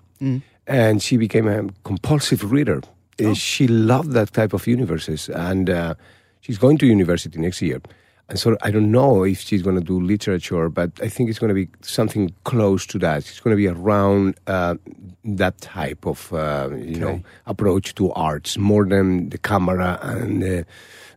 and 0.66 1.02
she 1.02 1.16
became 1.16 1.48
a 1.48 1.64
compulsive 1.84 2.50
reader. 2.52 2.80
Uh, 3.22 3.34
She 3.34 3.66
loved 3.68 4.12
that 4.12 4.32
type 4.32 4.52
of 4.52 4.66
universes, 4.66 5.28
and 5.28 5.68
uh, 5.70 5.94
she's 6.40 6.58
going 6.58 6.78
to 6.78 6.86
university 6.86 7.38
next 7.38 7.62
year. 7.62 7.80
And 8.28 8.38
so 8.38 8.56
I 8.62 8.70
don't 8.70 8.90
know 8.90 9.24
if 9.24 9.40
she's 9.40 9.62
going 9.62 9.76
to 9.76 9.84
do 9.84 10.00
literature, 10.00 10.68
but 10.70 10.90
I 11.02 11.08
think 11.08 11.28
it's 11.28 11.38
going 11.38 11.48
to 11.54 11.54
be 11.54 11.68
something 11.82 12.32
close 12.44 12.86
to 12.86 12.98
that. 13.00 13.18
It's 13.18 13.40
going 13.40 13.54
to 13.54 13.60
be 13.60 13.66
around 13.68 14.36
uh, 14.46 14.76
that 15.24 15.60
type 15.60 16.06
of, 16.06 16.32
uh, 16.32 16.70
you 16.76 16.98
know, 16.98 17.20
approach 17.46 17.94
to 17.96 18.10
arts 18.12 18.56
more 18.56 18.84
than 18.86 19.28
the 19.30 19.38
camera 19.38 19.98
and. 20.02 20.42
Uh, 20.42 20.62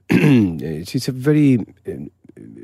she's 0.85 1.07
a 1.07 1.11
very, 1.11 1.57
uh, 1.87 1.91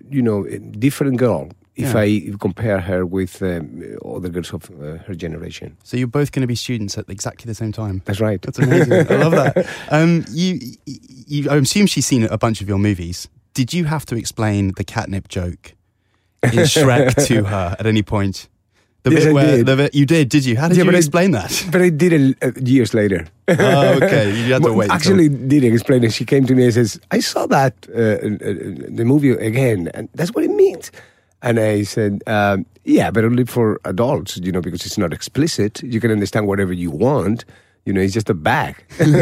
you 0.09 0.21
know, 0.21 0.43
different 0.79 1.17
girl. 1.17 1.49
If 1.75 1.93
Yeah. 1.93 2.01
I 2.01 2.31
compare 2.39 2.79
her 2.81 3.05
with 3.05 3.41
um, 3.41 3.81
other 4.05 4.29
girls 4.29 4.53
of 4.53 4.69
uh, 4.69 4.97
her 5.07 5.15
generation, 5.15 5.77
So 5.83 5.97
you're 5.97 6.07
both 6.07 6.31
going 6.33 6.41
to 6.41 6.47
be 6.47 6.55
students 6.55 6.97
at 6.97 7.09
exactly 7.09 7.45
the 7.47 7.55
same 7.55 7.71
time. 7.71 8.01
that's 8.05 8.19
right. 8.19 8.39
That's 8.41 8.59
amazing. 8.59 8.93
I 9.09 9.15
love 9.15 9.31
that. 9.31 9.65
Um, 9.89 10.23
you, 10.29 10.59
you, 10.85 11.49
I 11.49 11.55
assume 11.55 11.87
she's 11.87 12.05
seen 12.05 12.23
a 12.25 12.37
bunch 12.37 12.61
of 12.61 12.67
your 12.67 12.77
movies. 12.77 13.27
Did 13.53 13.73
you 13.73 13.85
have 13.85 14.05
to 14.07 14.15
explain 14.15 14.73
the 14.77 14.83
catnip 14.83 15.27
joke 15.27 15.73
in 16.43 16.51
Shrek 16.65 17.25
to 17.27 17.43
her 17.45 17.75
at 17.79 17.85
any 17.85 18.01
point? 18.01 18.47
The 19.03 19.11
Yes, 19.11 19.23
bit 19.25 19.33
where 19.33 19.57
did. 19.57 19.65
the 19.65 19.75
bit, 19.75 19.95
you 19.95 20.05
did, 20.05 20.29
did 20.29 20.45
you? 20.45 20.55
How 20.57 20.67
did 20.67 20.77
Yeah, 20.77 20.83
you 20.83 20.89
but 20.89 20.95
I- 20.95 20.99
explain 20.99 21.31
that? 21.31 21.65
But 21.71 21.81
I 21.81 21.89
did 21.89 22.13
it 22.13 22.37
uh, 22.43 22.51
years 22.63 22.93
later. 22.93 23.25
oh, 23.47 23.95
okay. 24.03 24.29
You 24.45 24.53
had 24.53 24.61
to 24.63 24.71
wait. 24.73 24.91
Actually, 24.91 25.27
did 25.27 25.63
explain 25.63 26.03
it. 26.03 26.13
She 26.13 26.23
came 26.23 26.45
to 26.45 26.53
me 26.53 26.65
and 26.65 26.73
says, 26.73 26.99
"I 27.09 27.19
saw 27.19 27.47
that 27.47 27.73
uh, 27.89 27.99
uh, 27.99 28.95
the 28.97 29.03
movie 29.05 29.31
again, 29.31 29.89
and 29.95 30.07
that's 30.13 30.31
what 30.35 30.43
it 30.43 30.51
means." 30.51 30.91
And 31.41 31.59
I 31.59 31.81
said, 31.83 32.21
um, 32.27 32.65
"Yeah, 32.85 33.09
but 33.11 33.25
only 33.25 33.45
for 33.45 33.79
adults, 33.85 34.37
you 34.37 34.51
know, 34.51 34.61
because 34.61 34.85
it's 34.85 34.99
not 34.99 35.11
explicit. 35.13 35.81
You 35.83 35.99
can 35.99 36.11
understand 36.11 36.45
whatever 36.47 36.71
you 36.71 36.91
want. 36.91 37.43
You 37.85 37.93
know, 37.93 38.01
he's 38.01 38.13
just 38.13 38.29
a 38.29 38.35
bag, 38.35 38.75
and 38.99 39.15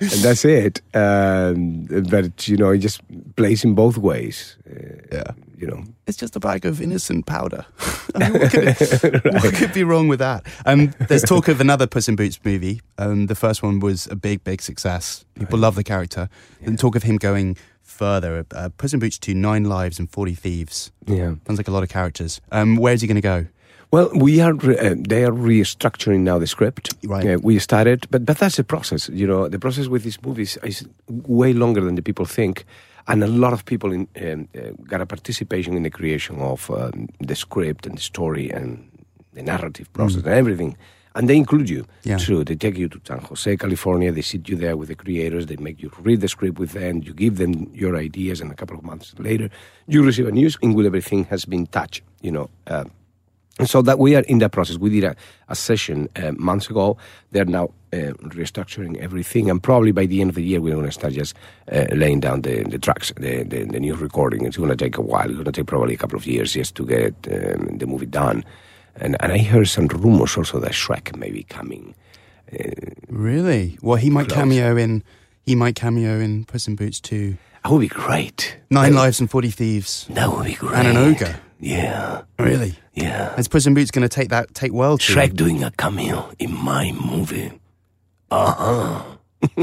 that's 0.00 0.44
it. 0.44 0.80
Um, 0.94 1.86
but 2.08 2.46
you 2.46 2.56
know, 2.56 2.70
he 2.70 2.78
just 2.78 3.00
plays 3.34 3.64
in 3.64 3.74
both 3.74 3.98
ways. 3.98 4.56
Uh, 4.68 5.02
yeah. 5.10 5.32
you 5.56 5.66
know." 5.66 5.82
It's 6.06 6.16
just 6.16 6.36
a 6.36 6.40
bag 6.40 6.64
of 6.64 6.80
innocent 6.80 7.26
powder. 7.26 7.66
I 8.14 8.30
mean, 8.30 8.40
what, 8.40 8.50
could, 8.50 9.24
what 9.24 9.54
could 9.54 9.72
be 9.72 9.84
wrong 9.84 10.08
with 10.08 10.20
that? 10.20 10.46
Um, 10.64 10.92
there's 11.08 11.22
talk 11.22 11.48
of 11.48 11.60
another 11.60 11.86
Puss 11.86 12.08
in 12.08 12.16
Boots 12.16 12.38
movie. 12.44 12.80
Um, 12.96 13.26
the 13.26 13.34
first 13.34 13.62
one 13.62 13.80
was 13.80 14.06
a 14.06 14.16
big, 14.16 14.44
big 14.44 14.62
success. 14.62 15.24
People 15.38 15.58
love 15.58 15.74
the 15.74 15.84
character. 15.84 16.28
And 16.62 16.78
talk 16.78 16.94
of 16.96 17.02
him 17.02 17.16
going 17.16 17.56
further. 17.82 18.46
Uh, 18.52 18.70
Puss 18.78 18.94
in 18.94 19.00
Boots 19.00 19.18
2, 19.18 19.34
Nine 19.34 19.64
Lives 19.64 19.98
and 19.98 20.08
40 20.10 20.34
Thieves. 20.34 20.92
Yeah. 21.06 21.34
Sounds 21.46 21.58
like 21.58 21.68
a 21.68 21.72
lot 21.72 21.82
of 21.82 21.88
characters. 21.88 22.40
Um, 22.52 22.76
where 22.76 22.94
is 22.94 23.02
he 23.02 23.06
going 23.06 23.16
to 23.16 23.20
go? 23.20 23.46
Well, 23.90 24.10
we 24.14 24.40
are 24.40 24.52
re- 24.52 24.78
uh, 24.78 24.94
they 25.08 25.24
are 25.24 25.32
restructuring 25.32 26.20
now 26.20 26.38
the 26.38 26.46
script. 26.46 26.94
Right. 27.06 27.26
Uh, 27.26 27.38
we 27.42 27.58
started, 27.58 28.06
but 28.10 28.24
but 28.26 28.36
that's 28.38 28.56
the 28.56 28.64
process. 28.64 29.08
You 29.08 29.26
know, 29.26 29.48
the 29.48 29.58
process 29.58 29.86
with 29.88 30.02
these 30.02 30.20
movies 30.22 30.58
is 30.62 30.86
way 31.08 31.54
longer 31.54 31.80
than 31.80 31.94
the 31.94 32.02
people 32.02 32.26
think, 32.26 32.64
and 33.06 33.24
a 33.24 33.26
lot 33.26 33.52
of 33.54 33.64
people 33.64 33.90
in, 33.92 34.06
um, 34.22 34.48
uh, 34.54 34.72
got 34.84 35.00
a 35.00 35.06
participation 35.06 35.74
in 35.74 35.82
the 35.84 35.90
creation 35.90 36.38
of 36.40 36.70
um, 36.70 37.08
the 37.28 37.34
script 37.34 37.86
and 37.86 37.96
the 37.96 38.02
story 38.02 38.50
and 38.50 38.68
the 39.32 39.42
narrative 39.42 39.90
process 39.94 40.22
and 40.22 40.34
everything. 40.34 40.76
And 41.14 41.26
they 41.28 41.36
include 41.36 41.68
you 41.70 41.84
Yeah. 42.04 42.18
too. 42.18 42.44
They 42.44 42.54
take 42.56 42.76
you 42.78 42.88
to 42.88 43.00
San 43.04 43.18
Jose, 43.20 43.56
California. 43.56 44.12
They 44.12 44.22
sit 44.22 44.48
you 44.50 44.56
there 44.56 44.76
with 44.76 44.88
the 44.88 44.94
creators. 44.94 45.46
They 45.46 45.56
make 45.56 45.82
you 45.82 45.90
read 46.04 46.20
the 46.20 46.28
script 46.28 46.58
with 46.60 46.72
them. 46.72 47.02
You 47.02 47.14
give 47.14 47.36
them 47.38 47.52
your 47.74 47.96
ideas, 47.96 48.40
and 48.42 48.52
a 48.52 48.54
couple 48.54 48.76
of 48.76 48.84
months 48.84 49.14
later, 49.18 49.48
you 49.86 50.04
receive 50.04 50.28
a 50.28 50.30
news 50.32 50.58
in 50.60 50.74
which 50.74 50.86
everything 50.86 51.24
has 51.30 51.46
been 51.46 51.66
touched. 51.66 52.02
You 52.20 52.32
know. 52.32 52.48
Uh, 53.58 53.62
and 53.62 53.70
so 53.70 53.82
that 53.82 53.98
we 53.98 54.14
are 54.16 54.22
in 54.22 54.38
that 54.38 54.52
process. 54.52 54.78
We 54.78 54.90
did 54.90 55.04
a, 55.04 55.16
a 55.48 55.54
session 55.54 56.08
uh, 56.16 56.32
months 56.32 56.70
ago. 56.70 56.96
They're 57.32 57.44
now 57.44 57.70
uh, 57.92 58.12
restructuring 58.34 58.96
everything, 58.98 59.50
and 59.50 59.62
probably 59.62 59.92
by 59.92 60.06
the 60.06 60.20
end 60.20 60.30
of 60.30 60.36
the 60.36 60.42
year, 60.42 60.60
we're 60.60 60.74
going 60.74 60.86
to 60.86 60.92
start 60.92 61.12
just 61.12 61.34
uh, 61.72 61.86
laying 61.92 62.20
down 62.20 62.42
the, 62.42 62.62
the 62.64 62.78
tracks, 62.78 63.12
the, 63.16 63.42
the, 63.42 63.64
the 63.64 63.80
new 63.80 63.94
recording. 63.94 64.44
It's 64.44 64.56
going 64.56 64.70
to 64.70 64.76
take 64.76 64.96
a 64.96 65.02
while. 65.02 65.26
It's 65.26 65.34
going 65.34 65.44
to 65.44 65.52
take 65.52 65.66
probably 65.66 65.94
a 65.94 65.98
couple 65.98 66.16
of 66.18 66.26
years 66.26 66.52
just 66.52 66.74
to 66.76 66.86
get 66.86 67.14
um, 67.30 67.78
the 67.78 67.86
movie 67.86 68.06
done. 68.06 68.44
And, 68.96 69.16
and 69.20 69.32
I 69.32 69.38
heard 69.38 69.68
some 69.68 69.86
rumors 69.86 70.36
also 70.36 70.58
that 70.60 70.72
Shrek 70.72 71.16
may 71.16 71.30
be 71.30 71.44
coming. 71.44 71.94
Really? 73.08 73.78
Well, 73.82 73.96
he 73.96 74.10
might 74.10 74.28
Close. 74.28 74.38
cameo 74.38 74.76
in. 74.76 75.02
He 75.44 75.54
might 75.54 75.76
cameo 75.76 76.18
in 76.18 76.44
Puss 76.44 76.68
in 76.68 76.76
Boots 76.76 77.00
2, 77.00 77.36
That 77.64 77.72
would 77.72 77.80
be 77.80 77.88
great. 77.88 78.58
Nine 78.70 78.92
that, 78.92 78.98
Lives 78.98 79.20
and 79.20 79.30
40 79.30 79.50
Thieves. 79.50 80.06
That 80.10 80.30
would 80.30 80.44
be 80.44 80.54
great. 80.54 80.74
And 80.74 80.88
an 80.88 80.96
ogre. 80.96 81.40
Yeah, 81.60 82.22
Really? 82.38 82.74
yeah. 82.94 83.34
Is 83.36 83.48
Puss 83.48 83.66
in 83.66 83.74
Boots 83.74 83.90
going 83.90 84.02
to 84.02 84.08
take 84.08 84.28
that 84.28 84.54
take 84.54 84.72
well 84.72 84.98
to 84.98 85.12
Shrek 85.12 85.34
doing 85.34 85.64
a 85.64 85.70
cameo 85.72 86.30
in 86.38 86.52
my 86.54 86.92
movie. 86.92 87.52
Uh 88.30 88.52
huh. 88.52 89.02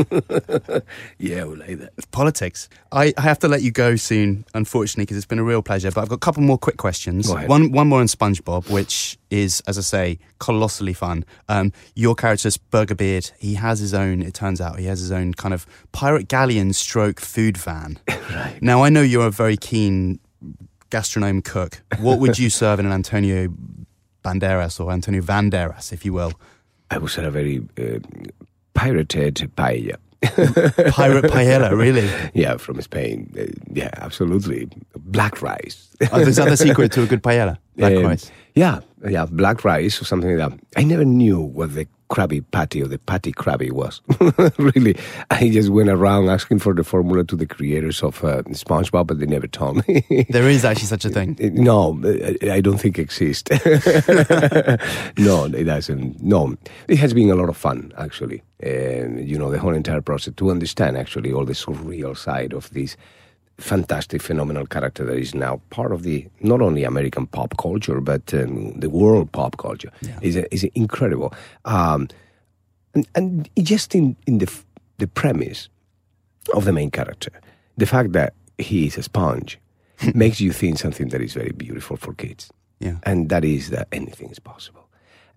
yeah, 1.19 1.43
we 1.45 1.55
like 1.58 1.79
that. 1.79 1.91
It's 1.97 2.05
politics. 2.08 2.69
I, 2.93 3.13
I 3.17 3.21
have 3.21 3.39
to 3.39 3.47
let 3.49 3.62
you 3.62 3.71
go 3.71 3.97
soon, 3.97 4.45
unfortunately, 4.53 5.03
because 5.03 5.17
it's 5.17 5.25
been 5.25 5.39
a 5.39 5.43
real 5.43 5.62
pleasure. 5.62 5.91
But 5.91 6.01
I've 6.01 6.10
got 6.10 6.15
a 6.15 6.19
couple 6.19 6.43
more 6.43 6.58
quick 6.58 6.77
questions. 6.77 7.29
One 7.29 7.71
one 7.71 7.88
more 7.89 7.99
on 7.99 8.08
SpongeBob, 8.08 8.69
which 8.69 9.17
is, 9.29 9.62
as 9.67 9.77
I 9.77 9.81
say, 9.81 10.19
colossally 10.39 10.93
fun. 10.93 11.25
Um, 11.49 11.73
your 11.93 12.15
character's 12.15 12.55
Burgerbeard. 12.58 13.31
He 13.38 13.55
has 13.55 13.79
his 13.79 13.93
own. 13.93 14.21
It 14.21 14.34
turns 14.34 14.62
out 14.62 14.79
he 14.79 14.86
has 14.86 14.99
his 14.99 15.12
own 15.12 15.34
kind 15.34 15.53
of 15.53 15.65
pirate 15.91 16.27
galleon 16.29 16.71
stroke 16.73 17.19
food 17.19 17.58
van. 17.58 17.99
right. 18.08 18.58
Now 18.62 18.84
I 18.84 18.89
know 18.89 19.01
you're 19.01 19.27
a 19.27 19.31
very 19.31 19.58
keen 19.58 20.19
gastronome 20.89 21.43
cook. 21.43 21.81
What 21.99 22.19
would 22.19 22.37
you 22.39 22.49
serve 22.49 22.79
in 22.79 22.85
an 22.85 22.91
Antonio 22.91 23.49
Banderas 24.23 24.79
or 24.79 24.91
Antonio 24.91 25.21
Vanderas, 25.21 25.91
if 25.93 26.05
you 26.05 26.13
will? 26.13 26.33
I 26.91 26.97
was 26.97 27.17
at 27.17 27.25
a 27.25 27.31
very 27.31 27.59
uh, 27.77 27.99
pirated 28.73 29.35
paella. 29.55 29.95
Pirate 30.91 31.25
paella, 31.25 31.71
really? 31.77 32.09
Yeah, 32.33 32.57
from 32.57 32.81
Spain. 32.81 33.31
Uh, 33.37 33.43
yeah, 33.71 33.89
absolutely. 33.97 34.67
Black 34.97 35.41
rice. 35.41 35.89
Oh, 36.11 36.19
is 36.19 36.37
that 36.37 36.49
the 36.49 36.57
secret 36.57 36.91
to 36.93 37.03
a 37.03 37.05
good 37.05 37.21
paella? 37.21 37.57
Black 37.75 37.95
Um, 37.95 38.03
rice. 38.03 38.31
Yeah, 38.55 38.79
yeah, 39.07 39.25
black 39.25 39.63
rice 39.63 40.01
or 40.01 40.05
something 40.05 40.35
like 40.37 40.49
that. 40.49 40.59
I 40.77 40.83
never 40.83 41.05
knew 41.05 41.39
what 41.41 41.75
the 41.75 41.87
Krabby 42.09 42.43
Patty 42.51 42.81
or 42.83 42.87
the 42.87 42.99
Patty 42.99 43.31
Krabby 43.31 43.71
was. 43.71 44.01
really, 44.57 44.95
I 45.31 45.49
just 45.49 45.69
went 45.69 45.89
around 45.89 46.29
asking 46.29 46.59
for 46.59 46.73
the 46.73 46.83
formula 46.83 47.23
to 47.25 47.35
the 47.35 47.45
creators 47.45 48.03
of 48.03 48.23
uh, 48.23 48.43
SpongeBob, 48.43 49.07
but 49.07 49.19
they 49.19 49.25
never 49.25 49.47
told 49.47 49.87
me. 49.87 50.05
There 50.29 50.49
is 50.49 50.65
actually 50.65 50.87
such 50.87 51.05
a 51.05 51.09
thing. 51.09 51.37
No, 51.55 51.99
I 52.03 52.57
I 52.57 52.61
don't 52.61 52.77
think 52.77 52.99
it 52.99 53.03
exists. 53.03 53.49
no, 55.17 55.45
it 55.45 55.65
doesn't. 55.65 56.21
No, 56.21 56.55
it 56.87 56.97
has 56.97 57.13
been 57.13 57.29
a 57.29 57.35
lot 57.35 57.49
of 57.49 57.57
fun 57.57 57.91
actually. 57.97 58.43
And 58.59 59.27
you 59.27 59.37
know, 59.37 59.49
the 59.51 59.59
whole 59.59 59.73
entire 59.73 60.01
process 60.01 60.33
to 60.35 60.51
understand 60.51 60.97
actually 60.97 61.31
all 61.33 61.45
the 61.45 61.53
surreal 61.53 62.15
side 62.17 62.53
of 62.53 62.69
this 62.71 62.97
fantastic, 63.57 64.21
phenomenal 64.21 64.65
character 64.65 65.05
that 65.05 65.17
is 65.17 65.33
now 65.33 65.61
part 65.69 65.91
of 65.91 66.03
the 66.03 66.27
not 66.41 66.61
only 66.61 66.83
American 66.83 67.25
pop 67.27 67.55
culture 67.57 68.01
but 68.01 68.33
um, 68.33 68.73
the 68.79 68.89
world 68.89 69.31
pop 69.31 69.57
culture. 69.57 69.91
Yeah. 70.01 70.19
is 70.21 70.35
is 70.51 70.63
incredible. 70.73 71.33
Um, 71.65 72.07
and, 72.93 73.07
and 73.15 73.49
just 73.63 73.95
in 73.95 74.15
in 74.27 74.37
the 74.39 74.47
the 74.97 75.07
premise 75.07 75.69
of 76.53 76.63
the 76.65 76.71
main 76.71 76.91
character, 76.91 77.31
the 77.77 77.85
fact 77.85 78.11
that 78.13 78.33
he 78.57 78.85
is 78.87 78.97
a 78.97 79.01
sponge 79.03 79.57
makes 80.13 80.39
you 80.39 80.51
think 80.53 80.77
something 80.79 81.09
that 81.09 81.21
is 81.21 81.33
very 81.33 81.51
beautiful 81.57 81.97
for 81.97 82.13
kids, 82.15 82.49
Yeah. 82.79 82.97
and 83.03 83.29
that 83.29 83.43
is 83.43 83.69
that 83.69 83.87
anything 83.91 84.29
is 84.31 84.39
possible. 84.39 84.81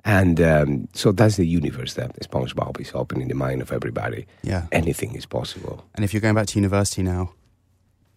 And 0.04 0.40
um, 0.40 0.88
so 0.94 1.12
that's 1.12 1.36
the 1.36 1.44
universe 1.46 1.94
that 1.94 2.14
SpongeBob 2.20 2.80
is 2.80 2.92
opening 2.94 3.28
the 3.28 3.34
mind 3.34 3.62
of 3.62 3.72
everybody. 3.72 4.26
Yeah. 4.42 4.62
Anything 4.70 5.14
is 5.16 5.26
possible. 5.26 5.84
And 5.94 6.04
if 6.04 6.12
you're 6.14 6.20
going 6.22 6.34
back 6.36 6.46
to 6.46 6.58
university 6.58 7.02
now, 7.02 7.30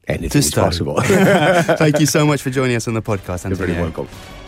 Anything 0.07 0.39
is 0.39 0.51
possible. 0.53 0.99
thank 1.01 1.99
you 1.99 2.05
so 2.05 2.25
much 2.31 2.41
for 2.41 2.49
joining 2.49 2.75
us 2.75 2.87
on 2.87 2.93
the 2.95 3.01
podcast, 3.01 3.47
You're 3.47 3.55
very 3.55 3.71
Antonio. 3.71 3.91
welcome. 3.91 4.40